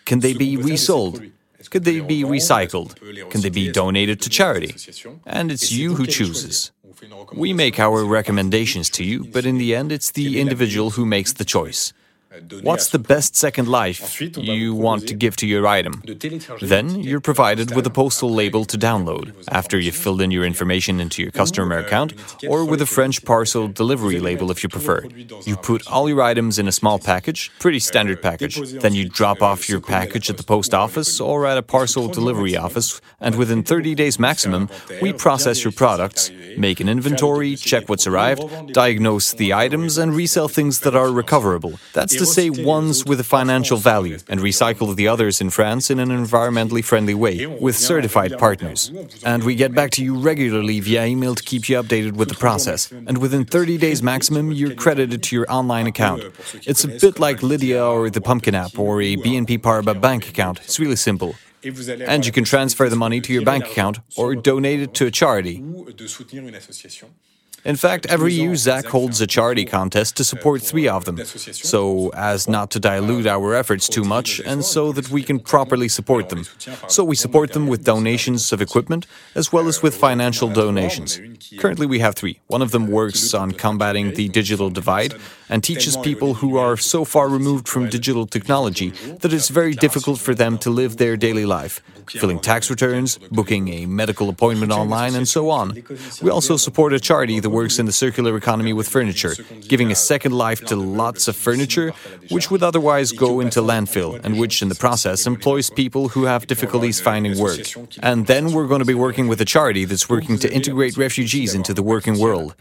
Can 0.05 0.19
they 0.19 0.33
be 0.33 0.57
resold? 0.57 1.21
Could 1.69 1.85
they 1.85 1.99
be 1.99 2.23
recycled? 2.23 2.95
Can 3.29 3.41
they 3.41 3.49
be 3.49 3.71
donated 3.71 4.21
to 4.21 4.29
charity? 4.29 4.73
And 5.25 5.51
it's 5.51 5.71
you 5.71 5.95
who 5.95 6.05
chooses. 6.05 6.71
We 7.33 7.53
make 7.53 7.79
our 7.79 8.03
recommendations 8.03 8.89
to 8.91 9.03
you, 9.03 9.23
but 9.23 9.45
in 9.45 9.57
the 9.57 9.75
end, 9.75 9.91
it's 9.91 10.11
the 10.11 10.39
individual 10.39 10.91
who 10.91 11.05
makes 11.05 11.33
the 11.33 11.45
choice. 11.45 11.93
What's 12.61 12.87
the 12.87 12.99
best 12.99 13.35
second 13.35 13.67
life 13.67 14.21
you 14.21 14.73
want 14.73 15.05
to 15.09 15.13
give 15.13 15.35
to 15.37 15.45
your 15.45 15.67
item? 15.67 16.01
Then 16.61 17.01
you're 17.01 17.19
provided 17.19 17.75
with 17.75 17.85
a 17.85 17.89
postal 17.89 18.31
label 18.31 18.63
to 18.65 18.77
download 18.77 19.33
after 19.49 19.77
you've 19.77 19.97
filled 19.97 20.21
in 20.21 20.31
your 20.31 20.45
information 20.45 21.01
into 21.01 21.21
your 21.21 21.31
customer 21.31 21.77
account 21.77 22.13
or 22.47 22.63
with 22.63 22.81
a 22.81 22.85
French 22.85 23.25
parcel 23.25 23.67
delivery 23.67 24.21
label 24.21 24.49
if 24.49 24.63
you 24.63 24.69
prefer. 24.69 25.03
You 25.43 25.57
put 25.57 25.85
all 25.87 26.07
your 26.07 26.21
items 26.21 26.57
in 26.57 26.69
a 26.69 26.71
small 26.71 26.99
package, 26.99 27.51
pretty 27.59 27.79
standard 27.79 28.21
package. 28.21 28.55
Then 28.79 28.95
you 28.95 29.09
drop 29.09 29.41
off 29.41 29.67
your 29.67 29.81
package 29.81 30.29
at 30.29 30.37
the 30.37 30.43
post 30.43 30.73
office 30.73 31.19
or 31.19 31.45
at 31.45 31.57
a 31.57 31.61
parcel 31.61 32.07
delivery 32.07 32.55
office, 32.55 33.01
and 33.19 33.35
within 33.35 33.61
30 33.61 33.93
days 33.93 34.19
maximum, 34.19 34.69
we 35.01 35.11
process 35.11 35.65
your 35.65 35.73
products, 35.73 36.31
make 36.55 36.79
an 36.79 36.87
inventory, 36.87 37.57
check 37.57 37.89
what's 37.89 38.07
arrived, 38.07 38.71
diagnose 38.71 39.33
the 39.33 39.53
items, 39.53 39.97
and 39.97 40.15
resell 40.15 40.47
things 40.47 40.79
that 40.79 40.95
are 40.95 41.11
recoverable. 41.11 41.77
That's 41.91 42.20
to 42.21 42.25
say 42.25 42.49
ones 42.49 43.05
with 43.05 43.19
a 43.19 43.23
financial 43.23 43.77
value 43.77 44.17
and 44.29 44.39
recycle 44.39 44.95
the 44.95 45.07
others 45.07 45.41
in 45.41 45.49
France 45.49 45.89
in 45.89 45.99
an 45.99 46.09
environmentally 46.09 46.83
friendly 46.83 47.15
way 47.15 47.45
with 47.47 47.75
certified 47.75 48.37
partners. 48.37 48.91
And 49.25 49.43
we 49.43 49.55
get 49.55 49.73
back 49.73 49.91
to 49.91 50.03
you 50.03 50.13
regularly 50.17 50.79
via 50.79 51.05
email 51.05 51.33
to 51.35 51.43
keep 51.43 51.67
you 51.67 51.81
updated 51.81 52.13
with 52.13 52.29
the 52.29 52.35
process. 52.35 52.91
And 52.91 53.17
within 53.17 53.43
30 53.45 53.77
days 53.77 54.03
maximum, 54.03 54.51
you're 54.51 54.75
credited 54.75 55.23
to 55.23 55.35
your 55.35 55.47
online 55.51 55.87
account. 55.87 56.23
It's 56.65 56.83
a 56.83 56.87
bit 56.87 57.19
like 57.19 57.41
Lydia 57.41 57.83
or 57.83 58.09
the 58.09 58.21
Pumpkin 58.21 58.55
app 58.55 58.77
or 58.77 59.01
a 59.01 59.17
BNP 59.17 59.59
Paribas 59.59 59.99
bank 59.99 60.29
account. 60.29 60.59
It's 60.63 60.79
really 60.79 60.95
simple. 60.95 61.35
And 61.63 62.25
you 62.25 62.31
can 62.31 62.43
transfer 62.43 62.89
the 62.89 62.95
money 62.95 63.21
to 63.21 63.33
your 63.33 63.43
bank 63.43 63.65
account 63.65 63.99
or 64.15 64.35
donate 64.35 64.81
it 64.81 64.93
to 64.95 65.05
a 65.07 65.11
charity. 65.11 65.63
In 67.63 67.75
fact, 67.75 68.07
every 68.07 68.33
year 68.33 68.55
Zach 68.55 68.85
holds 68.85 69.21
a 69.21 69.27
charity 69.27 69.65
contest 69.65 70.17
to 70.17 70.23
support 70.23 70.61
three 70.63 70.87
of 70.87 71.05
them, 71.05 71.23
so 71.25 72.09
as 72.15 72.47
not 72.47 72.71
to 72.71 72.79
dilute 72.79 73.27
our 73.27 73.53
efforts 73.53 73.87
too 73.87 74.03
much 74.03 74.39
and 74.39 74.65
so 74.65 74.91
that 74.91 75.09
we 75.09 75.21
can 75.21 75.39
properly 75.39 75.87
support 75.87 76.29
them. 76.29 76.45
So 76.87 77.03
we 77.03 77.15
support 77.15 77.53
them 77.53 77.67
with 77.67 77.83
donations 77.83 78.51
of 78.51 78.61
equipment 78.61 79.05
as 79.35 79.53
well 79.53 79.67
as 79.67 79.83
with 79.83 79.95
financial 79.95 80.49
donations. 80.49 81.19
Currently, 81.59 81.85
we 81.85 81.99
have 81.99 82.15
three. 82.15 82.39
One 82.47 82.63
of 82.63 82.71
them 82.71 82.87
works 82.87 83.33
on 83.33 83.51
combating 83.51 84.13
the 84.15 84.27
digital 84.29 84.69
divide 84.69 85.13
and 85.47 85.63
teaches 85.63 85.97
people 85.97 86.35
who 86.35 86.57
are 86.57 86.77
so 86.77 87.05
far 87.05 87.27
removed 87.29 87.67
from 87.67 87.89
digital 87.89 88.25
technology 88.25 88.89
that 89.19 89.33
it's 89.33 89.49
very 89.49 89.73
difficult 89.73 90.17
for 90.17 90.33
them 90.33 90.57
to 90.59 90.69
live 90.69 90.97
their 90.97 91.17
daily 91.17 91.45
life, 91.45 91.81
filling 92.07 92.39
tax 92.39 92.69
returns, 92.69 93.19
booking 93.31 93.67
a 93.67 93.85
medical 93.85 94.29
appointment 94.29 94.71
online, 94.71 95.13
and 95.13 95.27
so 95.27 95.49
on. 95.49 95.83
We 96.21 96.31
also 96.31 96.57
support 96.57 96.93
a 96.93 96.99
charity 96.99 97.39
that 97.41 97.50
works 97.51 97.79
in 97.79 97.85
the 97.85 97.91
circular 97.91 98.35
economy 98.37 98.73
with 98.73 98.87
furniture, 98.87 99.35
giving 99.67 99.91
a 99.91 99.95
second 99.95 100.33
life 100.33 100.63
to 100.65 100.75
lots 100.75 101.27
of 101.27 101.35
furniture 101.35 101.93
which 102.29 102.49
would 102.49 102.63
otherwise 102.63 103.11
go 103.11 103.39
into 103.39 103.61
landfill 103.61 104.19
and 104.23 104.39
which, 104.39 104.61
in 104.61 104.69
the 104.69 104.75
process, 104.75 105.27
employs 105.27 105.69
people 105.69 106.09
who 106.09 106.23
have 106.23 106.47
difficulties 106.47 107.01
finding 107.01 107.37
work. 107.37 107.59
And 107.99 108.27
then 108.27 108.53
we're 108.53 108.67
going 108.67 108.79
to 108.79 108.85
be 108.85 108.93
working 108.93 109.27
with 109.27 109.41
a 109.41 109.45
charity 109.45 109.85
that's 109.85 110.09
working 110.09 110.37
to 110.39 110.53
integrate 110.53 110.97
refugees 110.97 111.53
into 111.53 111.73
the 111.73 111.83
working 111.83 112.19
world. 112.19 112.55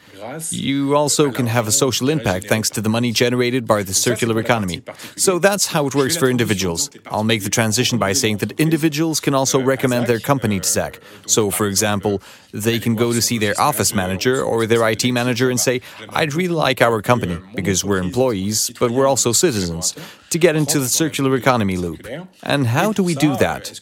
You 0.50 0.96
also 0.96 1.30
can 1.30 1.46
have 1.46 1.66
a 1.66 1.72
social 1.72 2.08
impact 2.08 2.46
thanks 2.46 2.70
to 2.70 2.80
the 2.80 2.88
money 2.88 3.12
generated 3.12 3.66
by 3.66 3.82
the 3.82 3.94
circular 3.94 4.38
economy. 4.40 4.82
So 5.16 5.38
that's 5.38 5.66
how 5.66 5.86
it 5.86 5.94
works 5.94 6.16
for 6.16 6.28
individuals. 6.28 6.90
I'll 7.06 7.24
make 7.24 7.44
the 7.44 7.50
transition 7.50 7.98
by 7.98 8.12
saying 8.12 8.38
that 8.38 8.52
individuals 8.60 9.20
can 9.20 9.34
also 9.34 9.60
recommend 9.60 10.06
their 10.06 10.20
company 10.20 10.60
to 10.60 10.68
ZAC. 10.68 11.00
So, 11.26 11.50
for 11.50 11.66
example, 11.66 12.22
they 12.52 12.78
can 12.78 12.94
go 12.94 13.12
to 13.12 13.22
see 13.22 13.38
their 13.38 13.58
office 13.60 13.94
manager 13.94 14.42
or 14.42 14.66
their 14.66 14.79
IT 14.88 15.04
manager 15.12 15.50
and 15.50 15.58
say, 15.58 15.80
I'd 16.10 16.34
really 16.34 16.54
like 16.54 16.80
our 16.82 17.02
company, 17.02 17.38
because 17.54 17.84
we're 17.84 17.98
employees, 17.98 18.70
but 18.78 18.90
we're 18.90 19.06
also 19.06 19.32
citizens, 19.32 19.94
to 20.30 20.38
get 20.38 20.56
into 20.56 20.78
the 20.78 20.88
circular 20.88 21.34
economy 21.34 21.76
loop. 21.76 22.06
And 22.42 22.66
how 22.66 22.92
do 22.92 23.02
we 23.02 23.14
do 23.14 23.36
that? 23.36 23.80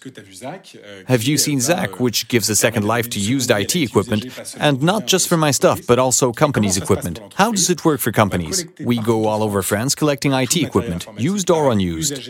Have 1.06 1.22
you 1.24 1.36
seen 1.38 1.58
ZAC, 1.60 2.00
which 2.00 2.28
gives 2.28 2.48
a 2.48 2.56
second 2.56 2.84
life 2.84 3.10
to 3.10 3.20
used 3.20 3.50
IT 3.50 3.76
equipment, 3.76 4.26
and 4.58 4.82
not 4.82 5.06
just 5.06 5.28
for 5.28 5.36
my 5.36 5.50
stuff, 5.50 5.80
but 5.86 5.98
also 5.98 6.32
companies' 6.32 6.76
equipment? 6.76 7.20
How 7.34 7.52
does 7.52 7.70
it 7.70 7.84
work 7.84 8.00
for 8.00 8.12
companies? 8.12 8.66
We 8.80 8.98
go 8.98 9.26
all 9.26 9.42
over 9.42 9.62
France 9.62 9.94
collecting 9.94 10.32
IT 10.32 10.56
equipment, 10.56 11.06
used 11.16 11.50
or 11.50 11.70
unused. 11.70 12.28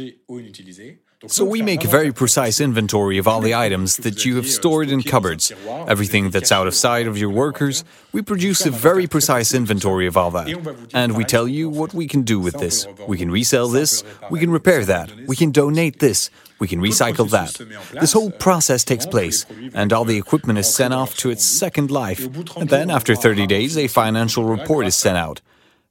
So 1.26 1.44
we 1.44 1.62
make 1.62 1.84
a 1.84 1.88
very 1.88 2.12
precise 2.12 2.60
inventory 2.60 3.18
of 3.18 3.26
all 3.26 3.40
the 3.40 3.52
items 3.52 3.96
that 3.96 4.24
you 4.24 4.36
have 4.36 4.46
stored 4.46 4.88
in 4.88 5.02
cupboards, 5.02 5.50
everything 5.88 6.30
that's 6.30 6.52
out 6.52 6.68
of 6.68 6.76
sight 6.76 7.08
of 7.08 7.18
your 7.18 7.30
workers. 7.30 7.82
We 8.12 8.22
produce 8.22 8.64
a 8.64 8.70
very 8.70 9.08
precise 9.08 9.52
inventory 9.52 10.06
of 10.06 10.16
all 10.16 10.30
that. 10.30 10.46
And 10.94 11.16
we 11.16 11.24
tell 11.24 11.48
you 11.48 11.68
what 11.68 11.92
we 11.92 12.06
can 12.06 12.22
do 12.22 12.38
with 12.38 12.54
this. 12.58 12.86
We 13.08 13.18
can 13.18 13.32
resell 13.32 13.66
this, 13.66 14.04
we 14.30 14.38
can 14.38 14.50
repair 14.50 14.84
that, 14.84 15.10
we 15.26 15.34
can 15.34 15.50
donate 15.50 15.98
this, 15.98 16.30
we 16.60 16.68
can 16.68 16.80
recycle 16.80 17.28
that. 17.30 17.52
This 18.00 18.12
whole 18.12 18.30
process 18.30 18.84
takes 18.84 19.04
place, 19.04 19.44
and 19.74 19.92
all 19.92 20.04
the 20.04 20.18
equipment 20.18 20.60
is 20.60 20.72
sent 20.72 20.94
off 20.94 21.16
to 21.16 21.30
its 21.30 21.44
second 21.44 21.90
life. 21.90 22.26
And 22.56 22.68
then, 22.68 22.90
after 22.90 23.16
30 23.16 23.48
days, 23.48 23.76
a 23.76 23.88
financial 23.88 24.44
report 24.44 24.86
is 24.86 24.94
sent 24.94 25.16
out. 25.16 25.40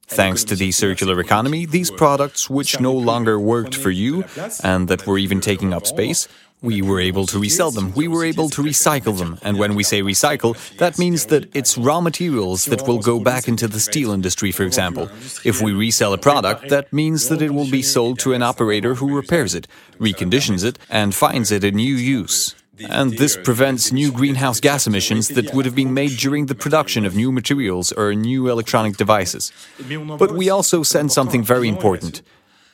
Thanks 0.08 0.42
to 0.44 0.56
the 0.56 0.72
circular 0.72 1.20
economy, 1.20 1.66
these 1.66 1.90
products, 1.90 2.48
which 2.48 2.80
no 2.80 2.92
longer 2.92 3.38
worked 3.38 3.74
for 3.74 3.90
you 3.90 4.24
and 4.64 4.88
that 4.88 5.06
were 5.06 5.18
even 5.18 5.40
taking 5.40 5.74
up 5.74 5.86
space, 5.86 6.26
we 6.60 6.82
were 6.82 6.98
able 6.98 7.26
to 7.26 7.38
resell 7.38 7.70
them, 7.70 7.92
we 7.94 8.08
were 8.08 8.24
able 8.24 8.48
to 8.50 8.62
recycle 8.62 9.16
them. 9.16 9.38
And 9.42 9.58
when 9.58 9.74
we 9.74 9.84
say 9.84 10.02
recycle, 10.02 10.56
that 10.78 10.98
means 10.98 11.26
that 11.26 11.54
it's 11.54 11.78
raw 11.78 12.00
materials 12.00 12.64
that 12.64 12.86
will 12.86 12.98
go 12.98 13.20
back 13.20 13.48
into 13.48 13.68
the 13.68 13.78
steel 13.78 14.10
industry, 14.10 14.50
for 14.50 14.64
example. 14.64 15.08
If 15.44 15.60
we 15.62 15.72
resell 15.72 16.12
a 16.12 16.18
product, 16.18 16.68
that 16.70 16.92
means 16.92 17.28
that 17.28 17.42
it 17.42 17.50
will 17.50 17.70
be 17.70 17.82
sold 17.82 18.18
to 18.20 18.32
an 18.32 18.42
operator 18.42 18.94
who 18.94 19.14
repairs 19.14 19.54
it, 19.54 19.68
reconditions 20.00 20.64
it, 20.64 20.78
and 20.90 21.14
finds 21.14 21.52
it 21.52 21.62
a 21.64 21.70
new 21.70 21.94
use. 21.94 22.54
And 22.88 23.16
this 23.18 23.36
prevents 23.36 23.92
new 23.92 24.12
greenhouse 24.12 24.60
gas 24.60 24.86
emissions 24.86 25.28
that 25.28 25.52
would 25.54 25.64
have 25.64 25.74
been 25.74 25.94
made 25.94 26.16
during 26.18 26.46
the 26.46 26.54
production 26.54 27.04
of 27.04 27.14
new 27.14 27.32
materials 27.32 27.92
or 27.92 28.14
new 28.14 28.48
electronic 28.48 28.96
devices. 28.96 29.52
But 30.18 30.32
we 30.32 30.50
also 30.50 30.82
send 30.82 31.12
something 31.12 31.42
very 31.42 31.68
important 31.68 32.22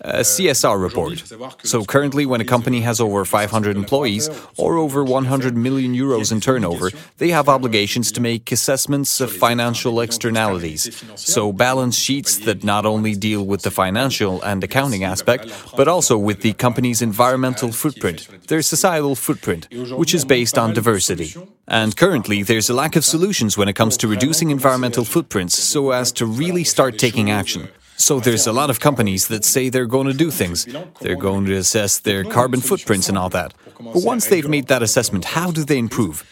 a 0.05 0.21
CSR 0.21 0.81
report. 0.81 1.25
So 1.67 1.85
currently, 1.85 2.27
when 2.27 2.41
a 2.41 2.45
company 2.45 2.83
has 2.83 3.01
over 3.01 3.25
500 3.25 3.77
employees 3.77 4.29
or 4.59 4.77
over 4.77 5.03
100 5.03 5.57
million 5.57 5.95
euros 5.95 6.31
in 6.31 6.41
turnover, 6.41 6.91
they 7.19 7.31
have 7.31 7.49
obligations 7.49 8.13
to 8.13 8.21
make 8.21 8.53
assessments 8.53 9.21
of 9.21 9.33
financial 9.33 10.01
externalities. 10.01 11.03
So 11.17 11.53
balance 11.53 11.97
sheets 11.97 12.39
that 12.41 12.63
not 12.65 12.85
only 12.85 13.15
deal 13.15 13.47
with 13.47 13.63
the 13.63 13.71
financial 13.71 14.43
and 14.43 14.63
accounting 14.63 15.05
aspect, 15.05 15.51
but 15.77 15.89
also 15.89 16.19
with 16.19 16.43
the 16.43 16.53
company's 16.53 17.01
environmental 17.01 17.73
footprint, 17.73 18.29
their 18.49 18.63
societal 18.63 19.15
footprint, 19.15 19.69
which 19.97 20.15
is 20.15 20.25
based 20.25 20.59
on 20.59 20.75
diversity. 20.75 21.35
And 21.67 21.97
currently, 21.97 22.43
there's 22.43 22.69
a 22.69 22.75
lack 22.75 22.95
of 22.95 23.07
solutions 23.07 23.57
when 23.57 23.69
it 23.69 23.73
comes 23.73 23.97
to 23.99 24.09
reducing 24.09 24.51
environmental 24.51 25.05
footprints 25.05 25.59
so 25.59 25.93
as 25.93 26.13
to 26.13 26.27
really 26.27 26.63
start 26.63 26.99
taking 26.99 27.31
action. 27.31 27.69
So 28.05 28.21
there's 28.21 28.47
a 28.47 28.53
lot 28.53 28.69
of 28.69 28.81
companies 28.81 29.29
that 29.29 29.47
say 29.47 29.71
they're 29.71 29.87
going 29.87 30.09
to 30.09 30.13
do 30.13 30.31
things. 30.31 30.67
They're 31.01 31.17
going 31.17 31.47
to 31.47 31.55
assess 31.55 32.01
their 32.01 32.23
carbon 32.23 32.61
footprints 32.61 33.09
and 33.09 33.17
all 33.17 33.31
that. 33.31 33.55
But 33.81 34.03
once 34.05 34.27
they've 34.27 34.47
made 34.47 34.67
that 34.67 34.83
assessment, 34.83 35.25
how 35.25 35.51
do 35.51 35.65
they 35.65 35.79
improve? 35.79 36.23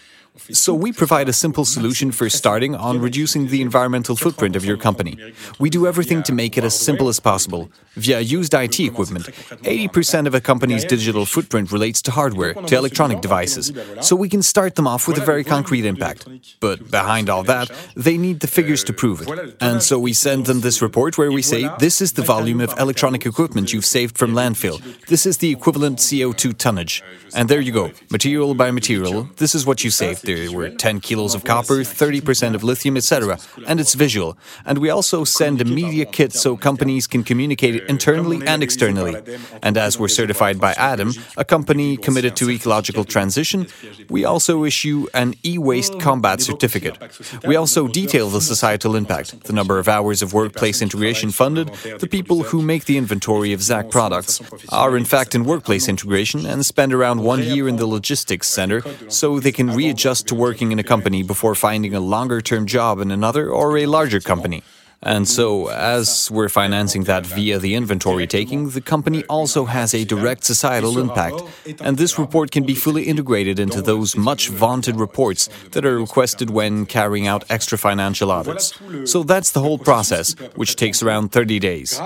So 0.51 0.73
we 0.73 0.93
provide 0.93 1.29
a 1.29 1.33
simple 1.33 1.67
solution 1.67 2.11
for 2.11 2.31
starting 2.31 2.75
on 2.75 3.01
reducing 3.01 3.49
the 3.49 3.61
environmental 3.61 4.17
footprint 4.17 4.57
of 4.57 4.65
your 4.65 4.79
company. 4.79 5.19
We 5.59 5.69
do 5.69 5.87
everything 5.87 6.23
to 6.23 6.33
make 6.33 6.57
it 6.57 6.65
as 6.65 6.79
simple 6.79 7.09
as 7.09 7.21
possible. 7.21 7.71
Via 7.97 8.21
used 8.21 8.55
IT 8.55 8.81
equipment, 8.81 9.27
80% 9.27 10.27
of 10.27 10.35
a 10.35 10.41
company's 10.41 10.87
digital 10.87 11.27
footprint 11.27 11.71
relates 11.71 12.01
to 12.03 12.13
hardware, 12.13 12.55
to 12.55 12.77
electronic 12.77 13.21
devices. 13.21 13.73
So 14.01 14.17
we 14.17 14.31
can 14.31 14.43
start 14.43 14.77
them 14.77 14.87
off 14.87 15.07
with 15.07 15.19
a 15.19 15.21
very 15.21 15.45
concrete 15.45 15.85
impact. 15.85 16.27
But 16.61 16.91
behind 16.91 17.29
all 17.29 17.43
that, 17.43 17.71
they 17.95 18.17
need 18.17 18.41
the 18.41 18.47
figures 18.47 18.83
to 18.85 18.95
prove 18.95 19.21
it. 19.21 19.57
And 19.61 19.83
so 19.83 19.99
we 19.99 20.15
send 20.15 20.47
them 20.47 20.63
this 20.63 20.81
report 20.81 21.19
where 21.19 21.31
we 21.31 21.43
say, 21.43 21.69
this 21.79 22.01
is 22.01 22.13
the 22.15 22.23
volume 22.23 22.63
of 22.63 22.73
electronic 22.79 23.27
equipment 23.27 23.75
you've 23.75 23.85
saved 23.85 24.17
from 24.17 24.33
landfill. 24.33 24.81
This 25.09 25.27
is 25.27 25.39
the 25.39 25.51
equivalent 25.51 25.99
CO2 25.99 26.57
tonnage. 26.57 27.03
And 27.35 27.51
there 27.51 27.61
you 27.61 27.73
go, 27.73 27.93
material 28.11 28.55
by 28.55 28.71
material. 28.71 29.29
This 29.37 29.55
is 29.55 29.67
what 29.67 29.85
you 29.85 29.91
saved. 29.91 30.22
There 30.23 30.53
were 30.53 30.71
10 30.71 31.01
kilos 31.01 31.35
of 31.35 31.45
copper, 31.45 31.81
30% 31.81 32.55
of 32.55 32.63
lithium, 32.63 32.97
etc. 32.97 33.39
And 33.67 33.81
it's 33.81 33.95
visual. 33.95 34.37
And 34.65 34.79
we 34.79 34.91
also 34.91 35.25
send 35.25 35.61
a 35.61 35.65
media 35.65 36.05
kit 36.05 36.33
so 36.33 36.57
companies 36.57 37.07
can 37.07 37.25
communicate 37.25 37.83
internally 37.89 38.47
and 38.47 38.63
externally. 38.63 39.17
And 39.63 39.77
as 39.77 39.99
we're 39.99 40.09
certified 40.09 40.61
by 40.61 40.75
ADEME, 40.75 41.13
a 41.37 41.45
company 41.45 41.97
committed 41.97 42.37
to 42.37 42.51
ecological 42.51 43.05
transition, 43.05 43.67
we 44.09 44.25
also 44.25 44.65
issue 44.65 45.07
an 45.15 45.35
e 45.45 45.59
waste 45.59 45.99
combat 46.01 46.41
certificate. 46.41 46.97
We 47.45 47.57
also 47.57 47.89
detail 47.89 48.29
the 48.29 48.41
societal 48.41 48.95
impact, 48.97 49.45
the 49.45 49.53
number 49.53 49.79
of 49.79 49.89
hours 49.89 50.23
of 50.23 50.33
workplace 50.33 50.83
integration 50.83 51.31
funded, 51.31 51.69
the 51.99 52.07
people 52.07 52.43
who 52.45 52.63
make 52.63 52.85
the 52.85 52.99
inventory 52.99 53.53
of 53.53 53.61
ZAC 53.61 53.91
products 53.91 54.41
are 54.69 54.97
in 54.97 55.05
fact 55.05 55.35
in 55.35 55.45
workplace 55.45 55.89
integration 55.89 56.47
and 56.47 56.65
spend 56.65 56.93
around 56.93 57.23
one 57.23 57.43
year 57.43 57.69
in 57.69 57.77
the 57.77 57.87
logistics 57.87 58.49
center 58.49 58.83
so 59.09 59.41
they 59.41 59.53
can 59.53 59.69
readjust 59.71 60.12
to 60.21 60.35
working 60.35 60.73
in 60.73 60.79
a 60.79 60.83
company 60.83 61.23
before 61.23 61.55
finding 61.55 61.95
a 61.95 62.01
longer 62.01 62.41
term 62.41 62.67
job 62.67 62.99
in 62.99 63.11
another 63.13 63.49
or 63.49 63.79
a 63.79 63.87
larger 63.87 64.21
company. 64.21 64.63
And 65.03 65.27
so, 65.27 65.69
as 65.69 66.31
we're 66.31 66.49
financing 66.49 67.05
that 67.05 67.27
via 67.27 67.59
the 67.59 67.75
inventory 67.75 68.27
taking, 68.27 68.71
the 68.71 68.81
company 68.81 69.25
also 69.25 69.65
has 69.65 69.95
a 69.95 70.05
direct 70.05 70.45
societal 70.45 70.99
impact. 70.99 71.43
And 71.81 71.97
this 71.97 72.19
report 72.19 72.53
can 72.53 72.65
be 72.65 72.75
fully 72.75 73.05
integrated 73.05 73.59
into 73.59 73.83
those 73.83 74.17
much 74.17 74.49
vaunted 74.49 74.97
reports 74.97 75.49
that 75.73 75.85
are 75.85 75.99
requested 75.99 76.51
when 76.51 76.87
carrying 76.87 77.27
out 77.27 77.45
extra 77.51 77.77
financial 77.77 78.31
audits. 78.31 78.75
So 79.05 79.25
that's 79.25 79.51
the 79.51 79.61
whole 79.61 79.79
process, 79.79 80.37
which 80.55 80.77
takes 80.77 81.03
around 81.03 81.33
30 81.33 81.59
days. 81.59 82.01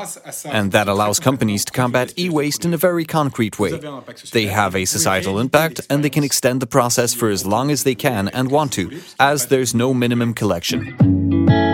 And 0.46 0.72
that 0.72 0.88
allows 0.88 1.20
companies 1.20 1.66
to 1.66 1.72
combat 1.72 2.18
e 2.18 2.30
waste 2.30 2.64
in 2.64 2.72
a 2.72 2.78
very 2.78 3.04
concrete 3.04 3.58
way. 3.58 3.78
They 4.32 4.46
have 4.46 4.74
a 4.74 4.86
societal 4.86 5.38
impact 5.38 5.80
and 5.90 6.02
they 6.02 6.10
can 6.10 6.24
extend 6.24 6.62
the 6.62 6.66
process 6.66 7.12
for 7.12 7.28
as 7.28 7.44
long 7.44 7.70
as 7.70 7.84
they 7.84 7.94
can 7.94 8.28
and 8.28 8.50
want 8.50 8.72
to, 8.72 9.00
as 9.20 9.48
there's 9.48 9.74
no 9.74 9.92
minimum 9.92 10.32
collection. 10.32 11.65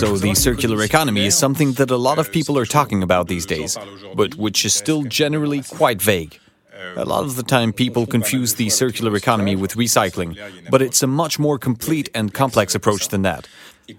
So, 0.00 0.16
the 0.16 0.34
circular 0.34 0.82
economy 0.82 1.26
is 1.26 1.36
something 1.36 1.72
that 1.72 1.90
a 1.90 1.96
lot 1.98 2.18
of 2.18 2.32
people 2.32 2.56
are 2.56 2.64
talking 2.64 3.02
about 3.02 3.28
these 3.28 3.44
days, 3.44 3.76
but 4.14 4.34
which 4.34 4.64
is 4.64 4.72
still 4.72 5.02
generally 5.02 5.60
quite 5.60 6.00
vague. 6.00 6.40
A 6.96 7.04
lot 7.04 7.24
of 7.24 7.36
the 7.36 7.42
time, 7.42 7.70
people 7.74 8.06
confuse 8.06 8.54
the 8.54 8.70
circular 8.70 9.14
economy 9.14 9.56
with 9.56 9.74
recycling, 9.74 10.38
but 10.70 10.80
it's 10.80 11.02
a 11.02 11.06
much 11.06 11.38
more 11.38 11.58
complete 11.58 12.08
and 12.14 12.32
complex 12.32 12.74
approach 12.74 13.08
than 13.08 13.20
that. 13.22 13.46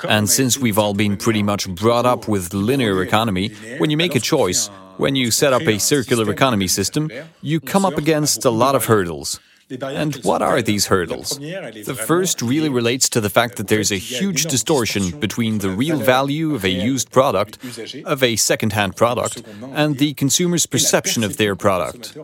And 0.09 0.27
since 0.27 0.57
we've 0.57 0.79
all 0.79 0.95
been 0.95 1.17
pretty 1.17 1.43
much 1.43 1.69
brought 1.69 2.07
up 2.07 2.27
with 2.27 2.51
linear 2.51 3.03
economy, 3.03 3.49
when 3.77 3.91
you 3.91 3.97
make 3.97 4.15
a 4.15 4.19
choice, 4.19 4.69
when 4.97 5.15
you 5.15 5.29
set 5.29 5.53
up 5.53 5.61
a 5.67 5.77
circular 5.77 6.31
economy 6.31 6.67
system, 6.67 7.11
you 7.43 7.59
come 7.59 7.85
up 7.85 7.99
against 7.99 8.43
a 8.43 8.49
lot 8.49 8.73
of 8.73 8.85
hurdles. 8.85 9.39
And 9.81 10.15
what 10.23 10.41
are 10.41 10.61
these 10.61 10.87
hurdles? 10.87 11.37
The 11.39 11.99
first 12.05 12.41
really 12.41 12.69
relates 12.69 13.09
to 13.09 13.21
the 13.21 13.29
fact 13.29 13.57
that 13.57 13.67
there's 13.67 13.91
a 13.91 13.97
huge 13.97 14.45
distortion 14.45 15.19
between 15.19 15.59
the 15.59 15.69
real 15.69 15.97
value 15.97 16.55
of 16.55 16.63
a 16.65 16.69
used 16.69 17.11
product, 17.11 17.57
of 18.05 18.23
a 18.23 18.35
second 18.35 18.73
hand 18.73 18.95
product, 18.95 19.43
and 19.73 19.97
the 19.97 20.13
consumer's 20.13 20.65
perception 20.65 21.23
of 21.23 21.37
their 21.37 21.55
product. 21.55 22.17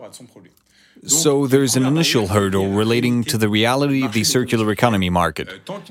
So 1.06 1.46
there's 1.46 1.76
an 1.76 1.86
initial 1.86 2.28
hurdle 2.28 2.70
relating 2.72 3.24
to 3.24 3.38
the 3.38 3.48
reality 3.48 4.04
of 4.04 4.12
the 4.12 4.24
circular 4.24 4.70
economy 4.70 5.10
market. 5.10 5.48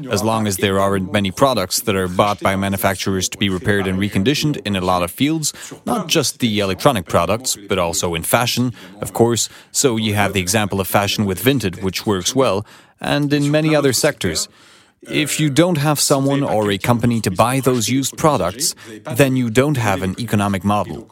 As 0.09 0.23
long 0.23 0.47
as 0.47 0.57
there 0.57 0.79
aren't 0.79 1.11
many 1.11 1.31
products 1.31 1.81
that 1.81 1.95
are 1.95 2.07
bought 2.07 2.39
by 2.39 2.55
manufacturers 2.55 3.29
to 3.29 3.37
be 3.37 3.49
repaired 3.49 3.87
and 3.87 3.99
reconditioned 3.99 4.61
in 4.65 4.75
a 4.75 4.81
lot 4.81 5.03
of 5.03 5.11
fields, 5.11 5.53
not 5.85 6.07
just 6.07 6.39
the 6.39 6.59
electronic 6.59 7.05
products, 7.05 7.57
but 7.69 7.79
also 7.79 8.15
in 8.15 8.23
fashion, 8.23 8.73
of 9.01 9.13
course. 9.13 9.49
So 9.71 9.97
you 9.97 10.15
have 10.15 10.33
the 10.33 10.41
example 10.41 10.79
of 10.79 10.87
fashion 10.87 11.25
with 11.25 11.41
Vinted, 11.41 11.81
which 11.81 12.05
works 12.05 12.35
well, 12.35 12.65
and 12.99 13.31
in 13.31 13.49
many 13.51 13.75
other 13.75 13.93
sectors. 13.93 14.49
If 15.01 15.39
you 15.39 15.49
don't 15.49 15.77
have 15.77 15.99
someone 15.99 16.43
or 16.43 16.71
a 16.71 16.77
company 16.77 17.21
to 17.21 17.31
buy 17.31 17.59
those 17.59 17.87
used 17.87 18.17
products, 18.17 18.75
then 19.15 19.35
you 19.35 19.49
don't 19.49 19.77
have 19.77 20.01
an 20.01 20.19
economic 20.19 20.63
model. 20.63 21.11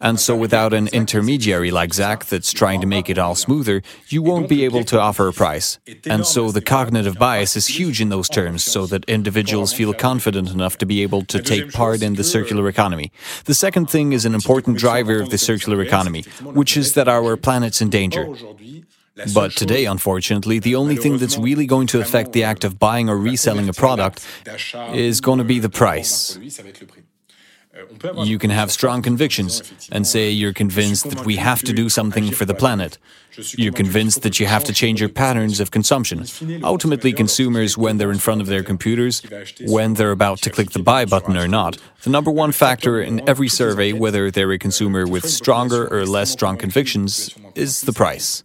And 0.00 0.18
so, 0.18 0.34
without 0.34 0.72
an 0.72 0.88
intermediary 0.88 1.70
like 1.70 1.90
ZAC 1.90 2.24
that's 2.24 2.52
trying 2.52 2.80
to 2.80 2.86
make 2.86 3.10
it 3.10 3.18
all 3.18 3.34
smoother, 3.34 3.82
you 4.08 4.22
won't 4.22 4.48
be 4.48 4.64
able 4.64 4.82
to 4.84 4.98
offer 4.98 5.28
a 5.28 5.32
price. 5.32 5.78
And 6.06 6.24
so, 6.26 6.50
the 6.50 6.62
cognitive 6.62 7.18
bias 7.18 7.54
is 7.54 7.66
huge 7.66 8.00
in 8.00 8.08
those 8.08 8.28
terms, 8.28 8.64
so 8.64 8.86
that 8.86 9.04
individuals 9.04 9.74
feel 9.74 9.92
confident 9.92 10.50
enough 10.50 10.78
to 10.78 10.86
be 10.86 11.02
able 11.02 11.22
to 11.26 11.42
take 11.42 11.72
part 11.72 12.02
in 12.02 12.14
the 12.14 12.24
circular 12.24 12.66
economy. 12.66 13.12
The 13.44 13.54
second 13.54 13.90
thing 13.90 14.12
is 14.12 14.24
an 14.24 14.34
important 14.34 14.78
driver 14.78 15.20
of 15.20 15.28
the 15.28 15.38
circular 15.38 15.82
economy, 15.82 16.22
which 16.42 16.76
is 16.76 16.94
that 16.94 17.08
our 17.08 17.36
planet's 17.36 17.82
in 17.82 17.90
danger. 17.90 18.26
But 19.34 19.52
today, 19.52 19.84
unfortunately, 19.84 20.60
the 20.60 20.76
only 20.76 20.96
thing 20.96 21.18
that's 21.18 21.36
really 21.36 21.66
going 21.66 21.88
to 21.88 22.00
affect 22.00 22.32
the 22.32 22.44
act 22.44 22.64
of 22.64 22.78
buying 22.78 23.10
or 23.10 23.18
reselling 23.18 23.68
a 23.68 23.74
product 23.74 24.26
is 24.94 25.20
going 25.20 25.38
to 25.38 25.44
be 25.44 25.58
the 25.58 25.68
price. 25.68 26.38
You 28.24 28.38
can 28.38 28.50
have 28.50 28.70
strong 28.70 29.02
convictions 29.02 29.62
and 29.92 30.06
say 30.06 30.30
you're 30.30 30.52
convinced 30.52 31.10
that 31.10 31.24
we 31.24 31.36
have 31.36 31.62
to 31.62 31.72
do 31.72 31.88
something 31.88 32.30
for 32.30 32.44
the 32.44 32.54
planet. 32.54 32.98
You're 33.56 33.72
convinced 33.72 34.22
that 34.22 34.40
you 34.40 34.46
have 34.46 34.64
to 34.64 34.72
change 34.72 35.00
your 35.00 35.08
patterns 35.08 35.60
of 35.60 35.70
consumption. 35.70 36.24
Ultimately, 36.62 37.12
consumers, 37.12 37.78
when 37.78 37.96
they're 37.98 38.10
in 38.10 38.18
front 38.18 38.40
of 38.40 38.48
their 38.48 38.62
computers, 38.62 39.22
when 39.66 39.94
they're 39.94 40.10
about 40.10 40.38
to 40.42 40.50
click 40.50 40.70
the 40.70 40.82
buy 40.82 41.04
button 41.04 41.36
or 41.36 41.48
not, 41.48 41.78
the 42.02 42.10
number 42.10 42.30
one 42.30 42.52
factor 42.52 43.00
in 43.00 43.26
every 43.28 43.48
survey, 43.48 43.92
whether 43.92 44.30
they're 44.30 44.52
a 44.52 44.58
consumer 44.58 45.06
with 45.06 45.28
stronger 45.28 45.86
or 45.88 46.06
less 46.06 46.30
strong 46.30 46.56
convictions, 46.56 47.34
is 47.54 47.82
the 47.82 47.92
price. 47.92 48.42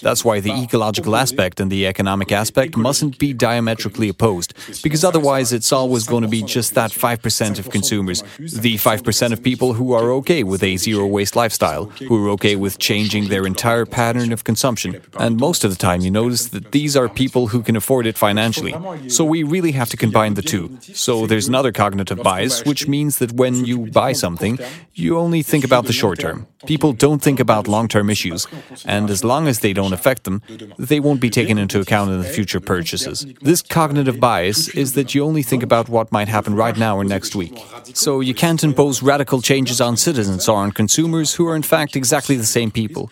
That's 0.00 0.24
why 0.24 0.40
the 0.40 0.52
ecological 0.52 1.14
aspect 1.14 1.60
and 1.60 1.70
the 1.70 1.86
economic 1.86 2.32
aspect 2.32 2.76
mustn't 2.76 3.18
be 3.18 3.34
diametrically 3.34 4.08
opposed, 4.08 4.54
because 4.82 5.04
otherwise 5.04 5.52
it's 5.52 5.72
always 5.72 6.06
going 6.06 6.22
to 6.22 6.28
be 6.28 6.42
just 6.42 6.74
that 6.74 6.90
5% 6.90 7.58
of 7.58 7.70
consumers, 7.70 8.22
the 8.38 8.76
5% 8.76 9.32
of 9.32 9.42
people 9.42 9.74
who 9.74 9.92
are 9.92 10.10
okay 10.12 10.42
with 10.42 10.62
a 10.62 10.76
zero 10.78 11.06
waste 11.06 11.36
lifestyle, 11.36 11.86
who 12.08 12.24
are 12.24 12.30
okay 12.30 12.56
with 12.56 12.78
changing 12.78 13.28
their 13.28 13.46
entire 13.46 13.84
pattern 13.84 14.32
of 14.32 14.44
consumption. 14.44 15.02
And 15.18 15.36
most 15.36 15.64
of 15.64 15.70
the 15.70 15.76
time, 15.76 16.00
you 16.00 16.10
notice 16.10 16.48
that 16.48 16.72
these 16.72 16.96
are 16.96 17.08
people 17.08 17.48
who 17.48 17.62
can 17.62 17.76
afford 17.76 18.06
it 18.06 18.16
financially. 18.16 18.74
So 19.08 19.24
we 19.24 19.42
really 19.42 19.72
have 19.72 19.90
to 19.90 19.96
combine 19.96 20.34
the 20.34 20.42
two. 20.42 20.78
So 20.80 21.26
there's 21.26 21.48
another 21.48 21.72
cognitive 21.72 22.22
bias, 22.22 22.64
which 22.64 22.88
means 22.88 23.18
that 23.18 23.32
when 23.32 23.66
you 23.66 23.86
buy 23.86 24.12
something, 24.12 24.58
you 24.94 25.18
only 25.18 25.42
think 25.42 25.64
about 25.64 25.84
the 25.86 25.92
short 25.92 26.20
term. 26.20 26.46
People 26.66 26.92
don't 26.92 27.20
think 27.20 27.40
about 27.40 27.68
long 27.68 27.88
term 27.88 28.08
issues. 28.08 28.46
And 28.84 29.10
as 29.10 29.24
long 29.24 29.41
as 29.46 29.60
they 29.60 29.72
don't 29.72 29.92
affect 29.92 30.24
them, 30.24 30.42
they 30.78 31.00
won't 31.00 31.20
be 31.20 31.30
taken 31.30 31.58
into 31.58 31.80
account 31.80 32.10
in 32.10 32.18
the 32.20 32.28
future 32.28 32.60
purchases. 32.60 33.26
This 33.40 33.62
cognitive 33.62 34.20
bias 34.20 34.68
is 34.68 34.94
that 34.94 35.14
you 35.14 35.24
only 35.24 35.42
think 35.42 35.62
about 35.62 35.88
what 35.88 36.12
might 36.12 36.28
happen 36.28 36.54
right 36.54 36.76
now 36.76 36.96
or 36.96 37.04
next 37.04 37.34
week. 37.34 37.58
So 37.94 38.20
you 38.20 38.34
can't 38.34 38.62
impose 38.62 39.02
radical 39.02 39.42
changes 39.42 39.80
on 39.80 39.96
citizens 39.96 40.48
or 40.48 40.58
on 40.58 40.72
consumers 40.72 41.34
who 41.34 41.46
are 41.48 41.56
in 41.56 41.62
fact 41.62 41.96
exactly 41.96 42.36
the 42.36 42.46
same 42.46 42.70
people. 42.70 43.10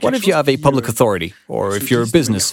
What 0.00 0.14
if 0.14 0.26
you 0.26 0.34
have 0.34 0.48
a 0.48 0.56
public 0.58 0.86
authority, 0.88 1.34
or 1.46 1.74
if 1.74 1.90
you're 1.90 2.02
a 2.02 2.06
business, 2.06 2.52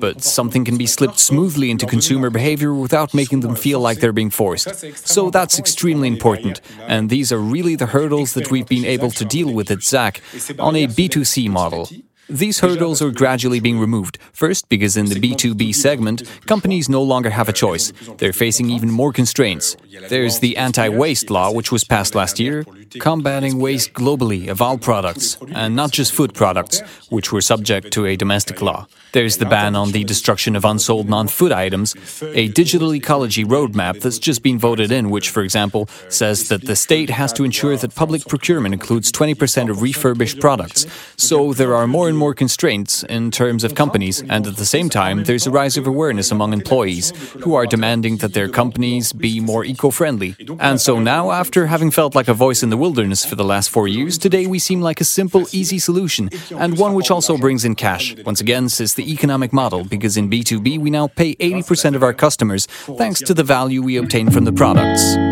but 0.00 0.22
something 0.22 0.64
can 0.64 0.76
be 0.76 0.86
slipped 0.86 1.18
smoothly 1.18 1.70
into 1.70 1.86
consumer 1.86 2.28
behavior 2.30 2.74
without 2.74 3.14
making 3.14 3.40
them 3.40 3.54
feel 3.54 3.78
like 3.78 4.00
they're 4.00 4.12
being 4.12 4.30
forced? 4.30 5.06
So 5.06 5.30
that's 5.30 5.58
extremely 5.58 6.08
important, 6.08 6.60
and 6.88 7.08
these 7.08 7.30
are 7.32 7.38
really 7.38 7.76
the 7.76 7.86
hurdles 7.86 8.34
that 8.34 8.50
we've 8.50 8.66
been 8.66 8.84
able 8.84 9.10
to 9.12 9.24
deal 9.24 9.52
with 9.52 9.70
at 9.70 9.78
ZAC 9.78 10.20
on 10.58 10.74
a 10.74 10.86
B2C 10.88 11.48
model. 11.48 11.88
These 12.32 12.60
hurdles 12.60 13.02
are 13.02 13.10
gradually 13.10 13.60
being 13.60 13.78
removed. 13.78 14.16
First, 14.32 14.70
because 14.70 14.96
in 14.96 15.06
the 15.06 15.16
B2B 15.16 15.74
segment, 15.74 16.22
companies 16.46 16.88
no 16.88 17.02
longer 17.02 17.28
have 17.28 17.46
a 17.46 17.52
choice. 17.52 17.92
They're 18.16 18.32
facing 18.32 18.70
even 18.70 18.90
more 18.90 19.12
constraints. 19.12 19.76
There's 20.08 20.38
the 20.38 20.56
anti 20.56 20.88
waste 20.88 21.28
law, 21.28 21.52
which 21.52 21.70
was 21.70 21.84
passed 21.84 22.14
last 22.14 22.40
year, 22.40 22.64
combating 23.00 23.58
waste 23.58 23.92
globally 23.92 24.48
of 24.48 24.62
all 24.62 24.78
products, 24.78 25.36
and 25.54 25.76
not 25.76 25.90
just 25.90 26.12
food 26.12 26.32
products, 26.32 26.80
which 27.10 27.32
were 27.32 27.42
subject 27.42 27.92
to 27.92 28.06
a 28.06 28.16
domestic 28.16 28.62
law. 28.62 28.86
There's 29.12 29.36
the 29.36 29.44
ban 29.44 29.76
on 29.76 29.92
the 29.92 30.04
destruction 30.04 30.56
of 30.56 30.64
unsold 30.64 31.10
non 31.10 31.28
food 31.28 31.52
items, 31.52 31.94
a 32.22 32.48
digital 32.48 32.94
ecology 32.94 33.44
roadmap 33.44 34.00
that's 34.00 34.18
just 34.18 34.42
been 34.42 34.58
voted 34.58 34.90
in, 34.90 35.10
which, 35.10 35.28
for 35.28 35.42
example, 35.42 35.86
says 36.08 36.48
that 36.48 36.62
the 36.64 36.76
state 36.76 37.10
has 37.10 37.30
to 37.34 37.44
ensure 37.44 37.76
that 37.76 37.94
public 37.94 38.26
procurement 38.26 38.72
includes 38.72 39.12
20% 39.12 39.68
of 39.68 39.82
refurbished 39.82 40.40
products. 40.40 40.86
So 41.18 41.52
there 41.52 41.74
are 41.74 41.86
more 41.86 42.08
and 42.08 42.16
more 42.16 42.21
constraints 42.32 43.02
in 43.04 43.30
terms 43.30 43.64
of 43.64 43.74
companies, 43.74 44.22
and 44.22 44.46
at 44.46 44.56
the 44.56 44.64
same 44.64 44.88
time, 44.88 45.24
there's 45.24 45.46
a 45.46 45.50
rise 45.50 45.76
of 45.76 45.86
awareness 45.86 46.30
among 46.30 46.54
employees 46.54 47.12
who 47.42 47.54
are 47.54 47.66
demanding 47.66 48.16
that 48.18 48.32
their 48.32 48.48
companies 48.48 49.12
be 49.12 49.40
more 49.40 49.64
eco 49.64 49.90
friendly. 49.90 50.34
And 50.58 50.80
so 50.80 50.98
now, 50.98 51.32
after 51.32 51.66
having 51.66 51.90
felt 51.90 52.14
like 52.14 52.28
a 52.28 52.34
voice 52.34 52.62
in 52.62 52.70
the 52.70 52.78
wilderness 52.78 53.26
for 53.26 53.36
the 53.36 53.44
last 53.44 53.68
four 53.68 53.88
years, 53.88 54.16
today 54.16 54.46
we 54.46 54.58
seem 54.58 54.80
like 54.80 55.02
a 55.02 55.04
simple, 55.04 55.44
easy 55.52 55.78
solution, 55.78 56.30
and 56.56 56.78
one 56.78 56.94
which 56.94 57.10
also 57.10 57.36
brings 57.36 57.64
in 57.66 57.74
cash. 57.74 58.16
Once 58.24 58.40
again, 58.40 58.70
says 58.70 58.94
the 58.94 59.02
the 59.02 59.12
economic 59.12 59.52
model 59.52 59.84
because 59.84 60.16
in 60.16 60.30
B2B 60.30 60.78
we 60.78 60.90
now 60.90 61.08
pay 61.08 61.34
80% 61.36 61.96
of 61.96 62.02
our 62.02 62.14
customers 62.14 62.66
thanks 62.98 63.20
to 63.20 63.34
the 63.34 63.44
value 63.44 63.82
we 63.82 63.96
obtain 63.96 64.30
from 64.30 64.44
the 64.44 64.52
products. 64.52 65.31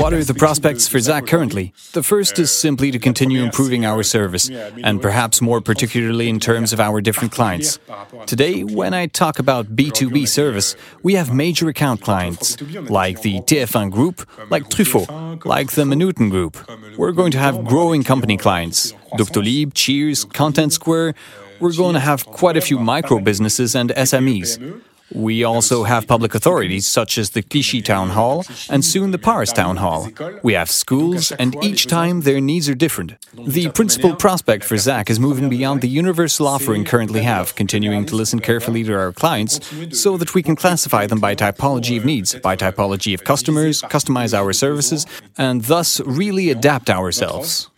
What 0.00 0.14
are 0.14 0.24
the 0.24 0.32
prospects 0.32 0.88
for 0.88 0.96
ZAC 0.96 1.26
currently? 1.26 1.74
The 1.92 2.02
first 2.02 2.38
is 2.38 2.50
simply 2.50 2.90
to 2.90 2.98
continue 2.98 3.42
improving 3.42 3.84
our 3.84 4.02
service, 4.02 4.48
and 4.48 5.02
perhaps 5.02 5.42
more 5.42 5.60
particularly 5.60 6.30
in 6.30 6.40
terms 6.40 6.72
of 6.72 6.80
our 6.80 7.02
different 7.02 7.32
clients. 7.32 7.78
Today, 8.24 8.64
when 8.64 8.94
I 8.94 9.08
talk 9.08 9.38
about 9.38 9.76
B2B 9.76 10.26
service, 10.26 10.74
we 11.02 11.16
have 11.16 11.34
major 11.34 11.68
account 11.68 12.00
clients, 12.00 12.58
like 12.88 13.20
the 13.20 13.40
TF1 13.42 13.90
Group, 13.90 14.26
like 14.48 14.70
Truffaut, 14.70 15.44
like 15.44 15.72
the 15.72 15.84
Manutan 15.84 16.30
Group. 16.30 16.56
We're 16.96 17.12
going 17.12 17.32
to 17.32 17.38
have 17.38 17.66
growing 17.66 18.02
company 18.02 18.38
clients, 18.38 18.92
Doctolib, 19.18 19.72
Cheers, 19.74 20.24
Content 20.24 20.72
Square. 20.72 21.14
We're 21.60 21.76
going 21.76 21.92
to 21.92 22.00
have 22.00 22.24
quite 22.24 22.56
a 22.56 22.62
few 22.62 22.78
micro 22.78 23.18
businesses 23.18 23.76
and 23.76 23.90
SMEs. 23.90 24.80
We 25.14 25.44
also 25.44 25.84
have 25.84 26.06
public 26.06 26.34
authorities 26.34 26.86
such 26.86 27.18
as 27.18 27.30
the 27.30 27.42
Clichy 27.42 27.82
Town 27.82 28.10
Hall 28.10 28.44
and 28.68 28.84
soon 28.84 29.10
the 29.10 29.18
Paris 29.18 29.52
Town 29.52 29.76
Hall. 29.76 30.08
We 30.42 30.52
have 30.54 30.70
schools, 30.70 31.32
and 31.32 31.56
each 31.64 31.86
time 31.86 32.22
their 32.22 32.40
needs 32.40 32.68
are 32.68 32.74
different. 32.74 33.14
The 33.34 33.70
principal 33.70 34.14
prospect 34.14 34.64
for 34.64 34.76
ZAC 34.76 35.10
is 35.10 35.18
moving 35.18 35.48
beyond 35.48 35.80
the 35.80 35.88
universal 35.88 36.46
offering 36.46 36.84
currently 36.84 37.22
have, 37.22 37.54
continuing 37.54 38.06
to 38.06 38.14
listen 38.16 38.40
carefully 38.40 38.84
to 38.84 38.94
our 38.94 39.12
clients 39.12 39.60
so 39.98 40.16
that 40.16 40.34
we 40.34 40.42
can 40.42 40.56
classify 40.56 41.06
them 41.06 41.20
by 41.20 41.34
typology 41.34 41.96
of 41.96 42.04
needs, 42.04 42.34
by 42.36 42.56
typology 42.56 43.14
of 43.14 43.24
customers, 43.24 43.82
customize 43.82 44.32
our 44.32 44.52
services, 44.52 45.06
and 45.36 45.62
thus 45.64 46.00
really 46.00 46.50
adapt 46.50 46.88
ourselves. 46.90 47.68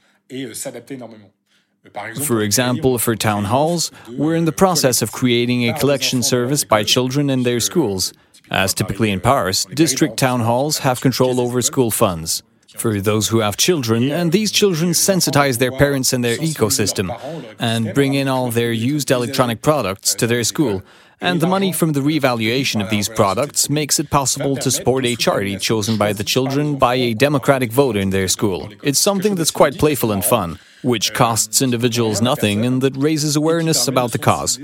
For 2.23 2.43
example, 2.43 2.97
for 2.99 3.17
town 3.17 3.45
halls, 3.47 3.91
we're 4.09 4.37
in 4.37 4.45
the 4.45 4.53
process 4.53 5.03
of 5.03 5.11
creating 5.11 5.69
a 5.69 5.77
collection 5.77 6.23
service 6.23 6.63
by 6.63 6.85
children 6.85 7.29
in 7.29 7.43
their 7.43 7.59
schools. 7.59 8.13
As 8.51 8.73
typically 8.73 9.11
in 9.11 9.21
Paris, 9.21 9.65
district 9.65 10.17
town 10.17 10.41
halls 10.41 10.79
have 10.79 11.01
control 11.01 11.41
over 11.41 11.61
school 11.61 11.91
funds. 11.91 12.45
For 12.77 13.01
those 13.01 13.29
who 13.29 13.41
have 13.41 13.57
children, 13.57 14.13
and 14.13 14.31
these 14.31 14.53
children 14.53 14.91
sensitize 14.91 15.59
their 15.59 15.73
parents 15.73 16.13
and 16.13 16.25
their 16.25 16.37
ecosystem, 16.37 17.11
and 17.59 17.93
bring 17.93 18.15
in 18.15 18.29
all 18.29 18.51
their 18.51 18.73
used 18.73 19.11
electronic 19.11 19.61
products 19.61 20.15
to 20.15 20.27
their 20.29 20.45
school. 20.45 20.83
And 21.23 21.41
the 21.41 21.47
money 21.47 21.73
from 21.73 21.93
the 21.93 22.03
revaluation 22.03 22.83
of 22.83 22.91
these 22.91 23.09
products 23.09 23.71
makes 23.71 24.01
it 24.01 24.11
possible 24.11 24.57
to 24.57 24.71
support 24.73 25.07
a 25.07 25.15
charity 25.15 25.57
chosen 25.57 25.97
by 25.97 26.13
the 26.13 26.25
children 26.25 26.77
by 26.77 26.97
a 26.97 27.15
democratic 27.15 27.71
vote 27.71 27.97
in 27.97 28.11
their 28.11 28.27
school. 28.27 28.69
It's 28.83 28.99
something 28.99 29.37
that's 29.37 29.53
quite 29.53 29.79
playful 29.79 30.11
and 30.11 30.25
fun 30.25 30.59
which 30.83 31.15
costs 31.15 31.63
individuals 31.63 32.21
nothing 32.21 32.67
and 32.67 32.83
that 32.83 32.97
raises 32.97 33.37
awareness 33.37 33.87
about 33.87 34.13
the 34.13 34.19
cause. 34.19 34.59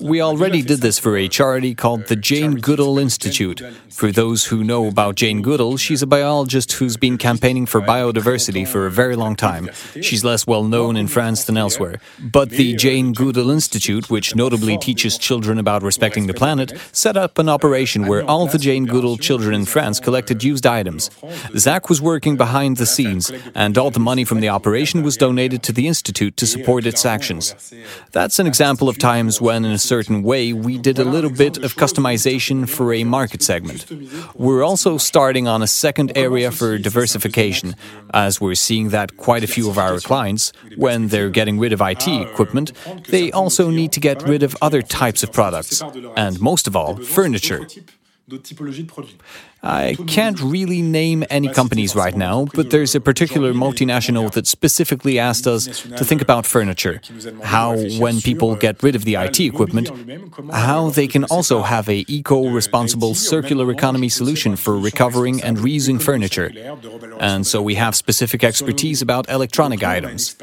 We 0.00 0.20
already 0.20 0.62
did 0.62 0.80
this 0.80 0.98
for 0.98 1.16
a 1.16 1.28
charity 1.28 1.74
called 1.74 2.06
the 2.06 2.16
Jane 2.16 2.56
Goodall 2.56 2.98
Institute. 2.98 3.62
For 3.90 4.12
those 4.12 4.46
who 4.46 4.62
know 4.62 4.86
about 4.86 5.14
Jane 5.14 5.40
Goodall, 5.40 5.78
she's 5.78 6.02
a 6.02 6.06
biologist 6.06 6.72
who's 6.72 6.96
been 6.96 7.16
campaigning 7.16 7.66
for 7.66 7.80
biodiversity 7.80 8.68
for 8.68 8.86
a 8.86 8.90
very 8.90 9.16
long 9.16 9.34
time. 9.34 9.70
She's 10.00 10.24
less 10.24 10.46
well 10.46 10.64
known 10.64 10.96
in 10.96 11.08
France 11.08 11.44
than 11.44 11.56
elsewhere. 11.56 12.00
But 12.20 12.50
the 12.50 12.74
Jane 12.76 13.12
Goodall 13.12 13.50
Institute, 13.50 14.10
which 14.10 14.36
notably 14.36 14.76
teaches 14.76 15.16
children 15.16 15.58
about 15.58 15.82
respecting 16.02 16.26
the 16.26 16.34
planet, 16.34 16.72
set 16.90 17.16
up 17.16 17.38
an 17.38 17.48
operation 17.48 18.08
where 18.08 18.24
all 18.24 18.48
the 18.48 18.58
Jane 18.58 18.86
Goodall 18.86 19.16
children 19.16 19.54
in 19.54 19.64
France 19.64 20.00
collected 20.00 20.42
used 20.42 20.66
items. 20.66 21.10
Zach 21.56 21.88
was 21.88 22.02
working 22.02 22.36
behind 22.36 22.76
the 22.76 22.86
scenes, 22.86 23.30
and 23.54 23.78
all 23.78 23.92
the 23.92 24.00
money 24.00 24.24
from 24.24 24.40
the 24.40 24.48
operation 24.48 25.04
was 25.04 25.16
donated 25.16 25.62
to 25.62 25.72
the 25.72 25.86
Institute 25.86 26.36
to 26.38 26.44
support 26.44 26.86
its 26.86 27.06
actions. 27.06 27.54
That's 28.10 28.40
an 28.40 28.48
example 28.48 28.88
of 28.88 28.98
times 28.98 29.40
when, 29.40 29.64
in 29.64 29.70
a 29.70 29.78
certain 29.78 30.24
way, 30.24 30.52
we 30.52 30.76
did 30.76 30.98
a 30.98 31.04
little 31.04 31.30
bit 31.30 31.58
of 31.58 31.76
customization 31.76 32.68
for 32.68 32.92
a 32.92 33.04
market 33.04 33.40
segment. 33.40 33.80
We're 34.34 34.64
also 34.64 34.98
starting 34.98 35.46
on 35.46 35.62
a 35.62 35.68
second 35.68 36.10
area 36.16 36.50
for 36.50 36.78
diversification, 36.78 37.76
as 38.12 38.40
we're 38.40 38.56
seeing 38.56 38.88
that 38.88 39.16
quite 39.16 39.44
a 39.44 39.46
few 39.46 39.70
of 39.70 39.78
our 39.78 40.00
clients, 40.00 40.52
when 40.76 41.08
they're 41.08 41.30
getting 41.30 41.60
rid 41.60 41.72
of 41.72 41.80
IT 41.80 42.08
equipment, 42.08 42.72
they 43.08 43.30
also 43.30 43.70
need 43.70 43.92
to 43.92 44.00
get 44.00 44.20
rid 44.22 44.42
of 44.42 44.56
other 44.60 44.82
types 44.82 45.22
of 45.22 45.32
products, 45.32 45.80
and 46.16 46.40
most 46.40 46.66
of 46.66 46.76
all, 46.76 46.96
furniture. 46.96 47.66
I 49.62 49.96
can't 50.08 50.40
really 50.40 50.82
name 50.82 51.24
any 51.30 51.48
companies 51.48 51.94
right 51.94 52.16
now, 52.16 52.46
but 52.52 52.70
there's 52.70 52.96
a 52.96 53.00
particular 53.00 53.52
multinational 53.52 54.32
that 54.32 54.48
specifically 54.48 55.20
asked 55.20 55.46
us 55.46 55.66
to 55.82 56.04
think 56.04 56.20
about 56.20 56.46
furniture. 56.46 57.00
How, 57.44 57.76
when 58.00 58.20
people 58.20 58.56
get 58.56 58.82
rid 58.82 58.96
of 58.96 59.04
the 59.04 59.14
IT 59.14 59.38
equipment, 59.38 59.90
how 60.52 60.90
they 60.90 61.06
can 61.06 61.24
also 61.24 61.62
have 61.62 61.88
a 61.88 62.04
eco-responsible 62.08 63.14
circular 63.14 63.70
economy 63.70 64.08
solution 64.08 64.56
for 64.56 64.76
recovering 64.76 65.40
and 65.40 65.58
reusing 65.58 66.02
furniture. 66.02 66.50
And 67.20 67.46
so 67.46 67.62
we 67.62 67.76
have 67.76 67.94
specific 67.94 68.42
expertise 68.42 69.00
about 69.00 69.28
electronic 69.30 69.84
items. 69.84 70.34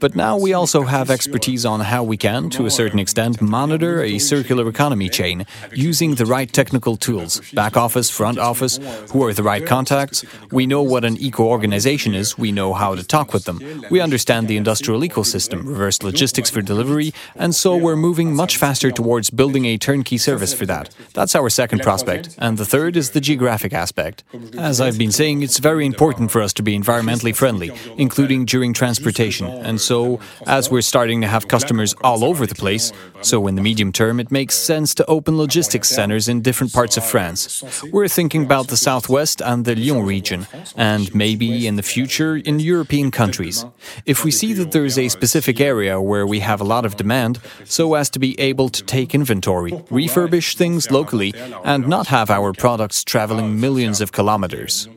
But 0.00 0.16
now 0.16 0.36
we 0.36 0.52
also 0.52 0.82
have 0.82 1.10
expertise 1.10 1.64
on 1.64 1.80
how 1.80 2.02
we 2.02 2.16
can, 2.16 2.50
to 2.50 2.66
a 2.66 2.70
certain 2.70 2.98
extent, 2.98 3.40
monitor 3.40 4.02
a 4.02 4.18
circular 4.18 4.68
economy 4.68 5.08
chain 5.08 5.46
using 5.72 6.16
the 6.16 6.26
right 6.26 6.52
technical 6.52 6.96
tools 6.96 7.40
back 7.52 7.67
office, 7.76 8.10
front 8.10 8.38
office, 8.38 8.78
who 9.10 9.24
are 9.24 9.32
the 9.32 9.42
right 9.42 9.64
contacts. 9.64 10.24
We 10.50 10.66
know 10.66 10.82
what 10.82 11.04
an 11.04 11.16
eco 11.16 11.44
organization 11.44 12.14
is, 12.14 12.38
we 12.38 12.52
know 12.52 12.74
how 12.74 12.94
to 12.94 13.04
talk 13.04 13.32
with 13.32 13.44
them. 13.44 13.60
We 13.90 14.00
understand 14.00 14.48
the 14.48 14.56
industrial 14.56 15.00
ecosystem, 15.00 15.66
reverse 15.66 16.02
logistics 16.02 16.50
for 16.50 16.62
delivery, 16.62 17.12
and 17.34 17.54
so 17.54 17.76
we're 17.76 17.96
moving 17.96 18.34
much 18.34 18.56
faster 18.56 18.90
towards 18.90 19.30
building 19.30 19.64
a 19.66 19.78
turnkey 19.78 20.18
service 20.18 20.54
for 20.54 20.66
that. 20.66 20.94
That's 21.14 21.34
our 21.34 21.48
second 21.50 21.82
prospect. 21.82 22.36
And 22.38 22.58
the 22.58 22.64
third 22.64 22.96
is 22.96 23.10
the 23.10 23.20
geographic 23.20 23.72
aspect. 23.72 24.24
As 24.56 24.80
I've 24.80 24.98
been 24.98 25.12
saying, 25.12 25.42
it's 25.42 25.58
very 25.58 25.86
important 25.86 26.30
for 26.30 26.42
us 26.42 26.52
to 26.54 26.62
be 26.62 26.78
environmentally 26.78 27.34
friendly, 27.34 27.72
including 27.96 28.44
during 28.44 28.72
transportation. 28.72 29.46
And 29.46 29.80
so, 29.80 30.20
as 30.46 30.70
we're 30.70 30.82
starting 30.82 31.20
to 31.22 31.26
have 31.26 31.48
customers 31.48 31.94
all 32.02 32.24
over 32.24 32.46
the 32.46 32.54
place, 32.54 32.92
so 33.22 33.46
in 33.46 33.54
the 33.54 33.62
medium 33.62 33.92
term, 33.92 34.20
it 34.20 34.30
makes 34.30 34.54
sense 34.54 34.94
to 34.94 35.06
open 35.06 35.36
logistics 35.36 35.88
centers 35.88 36.28
in 36.28 36.42
different 36.42 36.72
parts 36.72 36.96
of 36.96 37.04
France. 37.04 37.57
We're 37.92 38.08
thinking 38.08 38.44
about 38.44 38.68
the 38.68 38.76
southwest 38.76 39.40
and 39.40 39.64
the 39.64 39.74
Lyon 39.74 40.04
region, 40.04 40.46
and 40.76 41.14
maybe 41.14 41.66
in 41.66 41.76
the 41.76 41.82
future 41.82 42.36
in 42.36 42.60
European 42.60 43.10
countries. 43.10 43.64
If 44.06 44.24
we 44.24 44.30
see 44.30 44.52
that 44.54 44.72
there 44.72 44.84
is 44.84 44.98
a 44.98 45.08
specific 45.08 45.60
area 45.60 46.00
where 46.00 46.26
we 46.26 46.40
have 46.40 46.60
a 46.60 46.64
lot 46.64 46.84
of 46.84 46.96
demand, 46.96 47.40
so 47.64 47.94
as 47.94 48.10
to 48.10 48.18
be 48.18 48.38
able 48.40 48.68
to 48.68 48.82
take 48.82 49.14
inventory, 49.14 49.72
refurbish 49.90 50.56
things 50.56 50.90
locally, 50.90 51.34
and 51.64 51.88
not 51.88 52.06
have 52.08 52.30
our 52.30 52.52
products 52.52 53.04
traveling 53.04 53.60
millions 53.60 54.00
of 54.00 54.12
kilometers. 54.12 54.88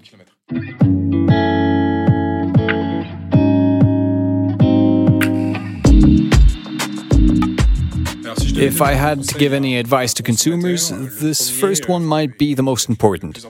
If 8.62 8.80
I 8.80 8.93
had 8.93 9.24
to 9.24 9.38
give 9.39 9.54
any 9.54 9.78
advice 9.78 10.13
to 10.13 10.24
consumers, 10.24 10.89
this 11.19 11.50
first 11.50 11.89
one 11.89 12.06
might 12.06 12.38
be 12.38 12.54
the 12.54 12.62
most 12.62 12.89
important. 12.89 13.43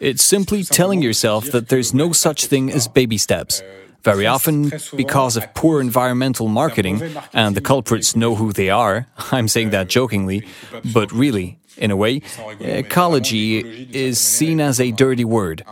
It's 0.00 0.24
simply 0.24 0.64
telling 0.64 1.00
yourself 1.02 1.52
that 1.52 1.68
there's 1.68 1.94
no 1.94 2.12
such 2.12 2.46
thing 2.46 2.72
as 2.72 2.88
baby 2.88 3.16
steps. 3.16 3.62
Very 4.02 4.26
often, 4.26 4.72
because 4.96 5.36
of 5.36 5.52
poor 5.54 5.80
environmental 5.80 6.48
marketing, 6.48 7.00
and 7.32 7.56
the 7.56 7.60
culprits 7.60 8.14
know 8.16 8.34
who 8.34 8.52
they 8.52 8.70
are, 8.70 9.06
I'm 9.32 9.48
saying 9.48 9.70
that 9.70 9.88
jokingly, 9.88 10.44
but 10.92 11.12
really, 11.12 11.58
In 11.76 11.90
a 11.90 11.96
way, 11.96 12.22
uh, 12.38 12.64
ecology 12.64 13.88
is 13.92 14.18
seen 14.18 14.60
as 14.60 14.80
a 14.80 14.92
dirty 14.92 15.24
word, 15.24 15.62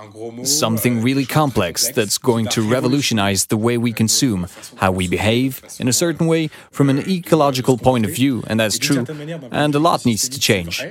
something 0.43 1.03
really 1.03 1.25
complex 1.25 1.91
that's 1.91 2.19
going 2.19 2.47
to 2.49 2.61
revolutionize 2.63 3.47
the 3.47 3.57
way 3.57 3.79
we 3.79 3.93
consume, 3.93 4.47
how 4.77 4.93
we 4.93 5.09
behave, 5.09 5.63
in 5.79 5.89
a 5.89 5.93
certain 5.93 6.27
way, 6.27 6.49
from 6.71 6.91
an 6.91 6.99
ecological 7.09 7.79
point 7.79 8.05
of 8.05 8.15
view, 8.15 8.43
and 8.47 8.61
that's 8.61 8.79
true, 8.79 9.07
and 9.51 9.75
a 9.75 9.79
lot 9.79 10.05
needs 10.05 10.29
to 10.29 10.39
change. 10.39 10.85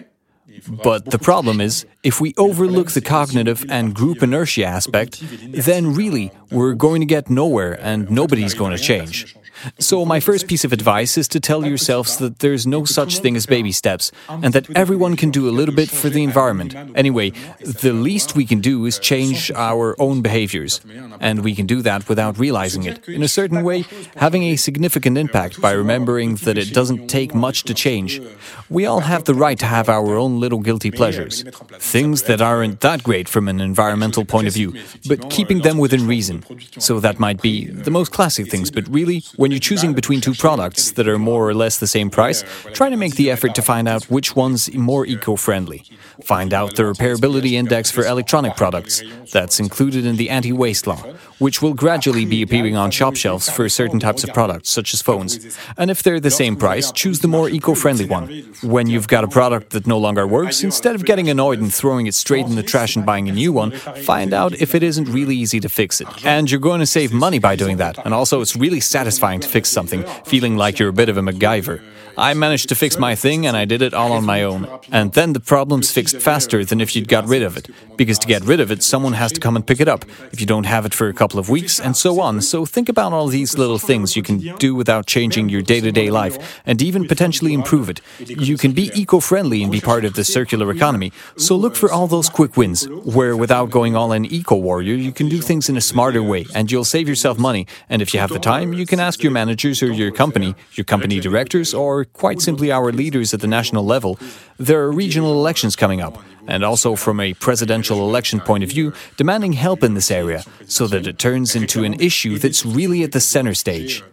But 0.68 1.06
the 1.06 1.20
problem 1.20 1.62
is, 1.62 1.86
if 2.04 2.20
we 2.20 2.34
overlook 2.38 2.92
the 2.92 3.02
cognitive 3.02 3.66
and 3.70 3.94
group 3.94 4.22
inertia 4.22 4.66
aspect, 4.66 5.24
then 5.42 5.94
really 5.94 6.32
we're 6.52 6.74
going 6.74 7.02
to 7.02 7.06
get 7.06 7.30
nowhere 7.30 7.80
and 7.82 8.10
nobody's 8.12 8.54
going 8.54 8.76
to 8.76 8.82
change. 8.82 9.36
So, 9.80 10.06
my 10.06 10.20
first 10.20 10.48
piece 10.48 10.66
of 10.66 10.74
advice 10.74 11.18
is 11.18 11.28
to 11.30 11.40
tell 11.40 11.66
yourselves 11.66 12.18
that 12.18 12.40
there's 12.40 12.68
no 12.68 12.86
such 12.86 13.20
thing 13.20 13.36
as 13.36 13.46
baby 13.46 13.72
steps, 13.72 14.12
and 14.28 14.54
that 14.54 14.70
everyone 14.76 15.16
can 15.16 15.32
do 15.32 15.48
a 15.48 15.52
little 15.52 15.76
bit 15.76 15.90
for 15.90 16.10
the 16.10 16.24
environment. 16.24 16.76
Anyway, 16.96 17.32
the 17.60 17.94
least 17.94 18.36
we 18.36 18.46
can 18.46 18.60
do 18.60 18.86
is 18.86 19.00
change 19.00 19.52
our 19.52 19.96
own 20.02 20.22
behaviors, 20.22 20.82
and 21.20 21.44
we 21.44 21.56
can 21.56 21.66
do 21.66 21.82
that 21.82 22.10
without 22.10 22.38
realizing 22.38 22.84
it. 22.84 23.08
In 23.08 23.24
a 23.24 23.28
certain 23.28 23.64
way, 23.64 23.86
having 24.18 24.44
a 24.44 24.56
significant 24.56 25.18
impact 25.18 25.62
by 25.62 25.72
remembering 25.72 26.36
that 26.36 26.58
it 26.58 26.74
doesn't 26.74 27.08
take 27.08 27.34
much 27.34 27.64
to 27.64 27.74
change. 27.74 28.22
We 28.70 28.86
all 28.86 29.02
have 29.02 29.24
the 29.26 29.36
right 29.36 29.60
to 29.60 29.66
have 29.66 29.88
our 29.88 30.16
own 30.16 30.33
little 30.40 30.60
guilty 30.60 30.92
pleasures, 30.92 31.44
things 31.80 32.24
that 32.24 32.42
aren't 32.42 32.82
that 32.82 33.04
great 33.04 33.28
from 33.30 33.48
an 33.48 33.60
environmental 33.60 34.26
point 34.26 34.48
of 34.48 34.54
view, 34.54 34.74
but 35.08 35.30
keeping 35.30 35.62
them 35.62 35.78
within 35.78 36.08
reason. 36.08 36.44
So, 36.80 37.00
that 37.00 37.20
might 37.20 37.42
be 37.42 37.66
the 37.66 37.92
most 37.92 38.12
classic 38.12 38.50
things, 38.50 38.72
but 38.72 38.88
really, 38.88 39.24
when 39.36 39.52
you're 39.52 39.60
choosing 39.60 39.94
between 39.94 40.22
two 40.22 40.34
products 40.34 40.92
that 40.92 41.08
are 41.08 41.20
more 41.20 41.48
or 41.48 41.54
less 41.54 41.78
the 41.78 41.88
same 41.88 42.10
price, 42.10 42.44
try 42.74 42.90
to 42.90 42.98
make 42.98 43.16
the 43.16 43.32
effort 43.32 43.56
to 43.56 43.62
find 43.62 43.88
out 43.88 44.04
which 44.06 44.36
one's 44.36 44.74
more 44.74 45.06
eco 45.06 45.36
friendly. 45.36 45.84
Find 46.24 46.54
out 46.54 46.76
the 46.76 46.84
repairability 46.84 47.54
index 47.54 47.92
for 47.92 48.06
electronic 48.06 48.56
products. 48.56 49.02
That's 49.32 49.60
included 49.60 50.06
in 50.06 50.16
the 50.18 50.30
anti 50.30 50.52
waste 50.52 50.88
law, 50.88 51.02
which 51.44 51.62
will 51.62 51.74
gradually 51.74 52.24
be 52.26 52.42
appearing 52.42 52.78
on 52.78 52.90
shop 52.90 53.18
shelves 53.18 53.50
for 53.50 53.68
certain 53.68 54.00
types 54.00 54.24
of 54.24 54.34
products, 54.34 54.70
such 54.70 54.94
as 54.94 55.02
phones. 55.02 55.58
And 55.76 55.92
if 55.92 56.02
they're 56.02 56.22
the 56.22 56.32
same 56.32 56.56
price, 56.56 56.90
choose 56.90 57.20
the 57.20 57.28
more 57.28 57.50
eco 57.50 57.76
friendly 57.76 58.06
one. 58.06 58.30
When 58.62 58.88
you've 58.88 59.10
got 59.10 59.26
a 59.26 59.28
product 59.28 59.72
that 59.72 59.86
no 59.86 59.98
longer 59.98 60.26
works, 60.26 60.64
instead 60.64 60.96
of 60.96 61.04
getting 61.04 61.30
annoyed 61.30 61.60
and 61.60 61.74
throwing 61.74 62.08
it 62.08 62.16
straight 62.16 62.46
in 62.46 62.56
the 62.56 62.64
trash 62.64 62.96
and 62.96 63.06
buying 63.06 63.28
a 63.28 63.34
new 63.34 63.52
one, 63.52 63.72
find 63.72 64.34
out 64.34 64.54
if 64.54 64.74
it 64.74 64.84
isn't 64.84 65.10
really 65.10 65.36
easy 65.36 65.60
to 65.60 65.68
fix 65.68 66.00
it. 66.00 66.08
And 66.26 66.50
you're 66.50 66.62
going 66.62 66.80
to 66.80 66.86
save 66.86 67.12
money 67.12 67.40
by 67.40 67.58
doing 67.58 67.76
that. 67.76 67.98
And 68.06 68.14
also, 68.14 68.40
it's 68.40 68.56
really 68.56 68.80
satisfying 68.80 69.42
to 69.42 69.48
fix 69.50 69.68
something, 69.70 70.06
feeling 70.24 70.56
like 70.56 70.80
you're 70.80 70.88
a 70.88 70.94
bit 70.94 71.10
of 71.10 71.18
a 71.18 71.22
MacGyver. 71.22 71.82
I 72.18 72.34
managed 72.34 72.70
to 72.70 72.76
fix 72.76 72.98
my 72.98 73.16
thing 73.16 73.46
and 73.46 73.58
I 73.58 73.66
did 73.66 73.82
it 73.82 73.94
all 73.94 74.12
on 74.12 74.26
my 74.26 74.44
own. 74.44 74.68
And 74.92 75.14
then 75.14 75.34
the 75.34 75.40
problem's 75.40 75.92
fixed 75.92 76.18
faster 76.20 76.64
than 76.64 76.82
if 76.82 76.96
you'd 76.96 77.08
got 77.08 77.26
rid 77.26 77.44
of 77.44 77.58
it. 77.58 77.70
Because 77.98 78.20
to 78.20 78.28
get 78.28 78.44
rid 78.44 78.60
of 78.60 78.72
it, 78.72 78.84
someone 78.84 79.14
has 79.14 79.32
to 79.32 79.40
come 79.40 79.56
and 79.56 79.66
pick 79.66 79.80
it 79.80 79.88
up. 79.88 80.06
If 80.32 80.40
you 80.40 80.48
don't 80.48 80.66
have 80.66 80.86
it 80.86 80.94
for 80.94 81.08
a 81.08 81.14
couple 81.14 81.40
of 81.40 81.50
weeks, 81.50 81.80
and 81.80 81.96
so 81.96 82.20
on. 82.20 82.42
So 82.42 82.66
think 82.66 82.90
about 82.90 83.14
all 83.14 83.28
these 83.28 83.58
little 83.58 83.78
things 83.78 84.16
you 84.16 84.24
can 84.24 84.40
do 84.58 84.76
without 84.76 85.06
changing 85.06 85.50
your 85.50 85.62
day 85.62 85.80
to 85.82 85.92
day 85.92 86.10
life 86.10 86.62
and 86.66 86.82
even 86.82 87.08
potentially 87.08 87.54
improve 87.54 87.90
it. 87.90 88.02
You 88.20 88.58
can 88.58 88.72
be 88.72 88.92
eco 88.94 89.20
friendly 89.20 89.64
and 89.64 89.72
be 89.72 89.82
part 89.82 90.06
of 90.06 90.14
the 90.14 90.24
circular 90.24 90.72
economy. 90.72 91.12
So 91.38 91.56
look 91.56 91.76
for 91.76 91.92
all 91.92 92.08
those 92.08 92.30
quick 92.30 92.58
wins, 92.58 92.88
where 92.90 93.36
without 93.36 93.70
going 93.70 93.96
all 93.96 94.12
in 94.12 94.26
eco 94.26 94.56
warrior, 94.56 94.96
you 94.96 95.12
can 95.12 95.30
do 95.30 95.40
things 95.42 95.70
in 95.70 95.78
a 95.78 95.82
smarter 95.82 96.24
way 96.24 96.46
and 96.56 96.72
you'll 96.72 96.84
save 96.84 97.08
yourself 97.08 97.38
money. 97.38 97.68
And 97.90 98.02
if 98.02 98.14
you 98.14 98.20
have 98.20 98.32
the 98.32 98.40
time, 98.40 98.74
you 98.74 98.86
can 98.86 99.00
ask 99.00 99.24
your 99.24 99.32
managers 99.32 99.82
or 99.84 99.92
your 99.92 100.12
company, 100.12 100.56
your 100.74 100.86
company 100.86 101.20
directors, 101.20 101.74
or 101.74 102.03
quite 102.06 102.42
simply 102.42 102.72
our 102.72 102.92
leaders 102.92 103.34
at 103.34 103.42
the 103.42 103.48
national 103.48 103.86
level. 103.86 104.20
There 104.58 104.82
are 104.84 104.92
regional 104.92 105.34
elections 105.34 105.76
coming 105.76 106.02
up, 106.02 106.18
and 106.48 106.64
also 106.64 106.96
from 106.96 107.20
a 107.20 107.34
presidential 107.34 108.08
election 108.08 108.40
point 108.40 108.64
of 108.64 108.70
view, 108.70 108.94
demanding 109.18 109.54
help 109.54 109.84
in 109.84 109.94
this 109.94 110.12
area 110.12 110.44
so 110.68 110.88
that 110.88 111.08
it 111.08 111.18
turns 111.20 111.56
into 111.56 111.84
an 111.84 111.94
issue 112.00 112.38
that's 112.38 112.66
really 112.66 113.04
at 113.04 113.12
the 113.12 113.20
center 113.20 113.54
stage. 113.54 114.04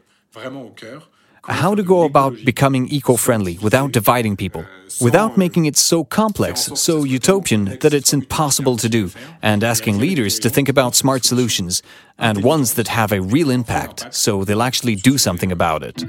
How 1.44 1.74
to 1.74 1.82
go 1.82 2.04
about 2.04 2.36
becoming 2.44 2.86
eco 2.88 3.16
friendly 3.16 3.58
without 3.62 3.92
dividing 3.92 4.36
people, 4.36 4.64
without 5.00 5.38
making 5.38 5.64
it 5.64 5.76
so 5.76 6.04
complex, 6.04 6.70
so 6.74 7.02
utopian 7.02 7.78
that 7.80 7.94
it's 7.94 8.12
impossible 8.12 8.76
to 8.76 8.88
do, 8.88 9.10
and 9.40 9.64
asking 9.64 9.98
leaders 9.98 10.38
to 10.40 10.50
think 10.50 10.68
about 10.68 10.94
smart 10.94 11.24
solutions 11.24 11.82
and 12.18 12.44
ones 12.44 12.74
that 12.74 12.88
have 12.88 13.10
a 13.10 13.22
real 13.22 13.50
impact 13.50 14.14
so 14.14 14.44
they'll 14.44 14.62
actually 14.62 14.94
do 14.94 15.16
something 15.16 15.50
about 15.50 15.82
it. 15.82 16.04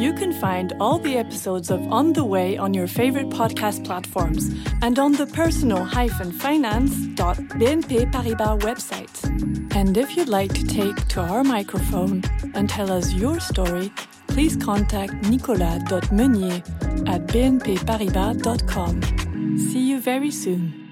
You 0.00 0.12
can 0.14 0.32
find 0.32 0.72
all 0.80 0.98
the 0.98 1.18
episodes 1.18 1.70
of 1.70 1.86
On 1.92 2.14
the 2.14 2.24
Way 2.24 2.56
on 2.56 2.72
your 2.72 2.86
favorite 2.86 3.28
podcast 3.28 3.84
platforms 3.84 4.48
and 4.80 4.98
on 4.98 5.12
the 5.12 5.26
personal-finance.bnp 5.26 8.10
Paribas 8.10 8.60
website. 8.60 9.76
And 9.76 9.98
if 9.98 10.16
you'd 10.16 10.30
like 10.30 10.54
to 10.54 10.66
take 10.66 11.06
to 11.08 11.20
our 11.20 11.44
microphone 11.44 12.22
and 12.54 12.70
tell 12.70 12.90
us 12.90 13.12
your 13.12 13.40
story, 13.40 13.92
please 14.26 14.56
contact 14.56 15.12
nicolas.meunier 15.28 16.62
at 17.06 17.26
bnpparibas.com. 17.26 19.58
See 19.58 19.90
you 19.90 20.00
very 20.00 20.30
soon. 20.30 20.89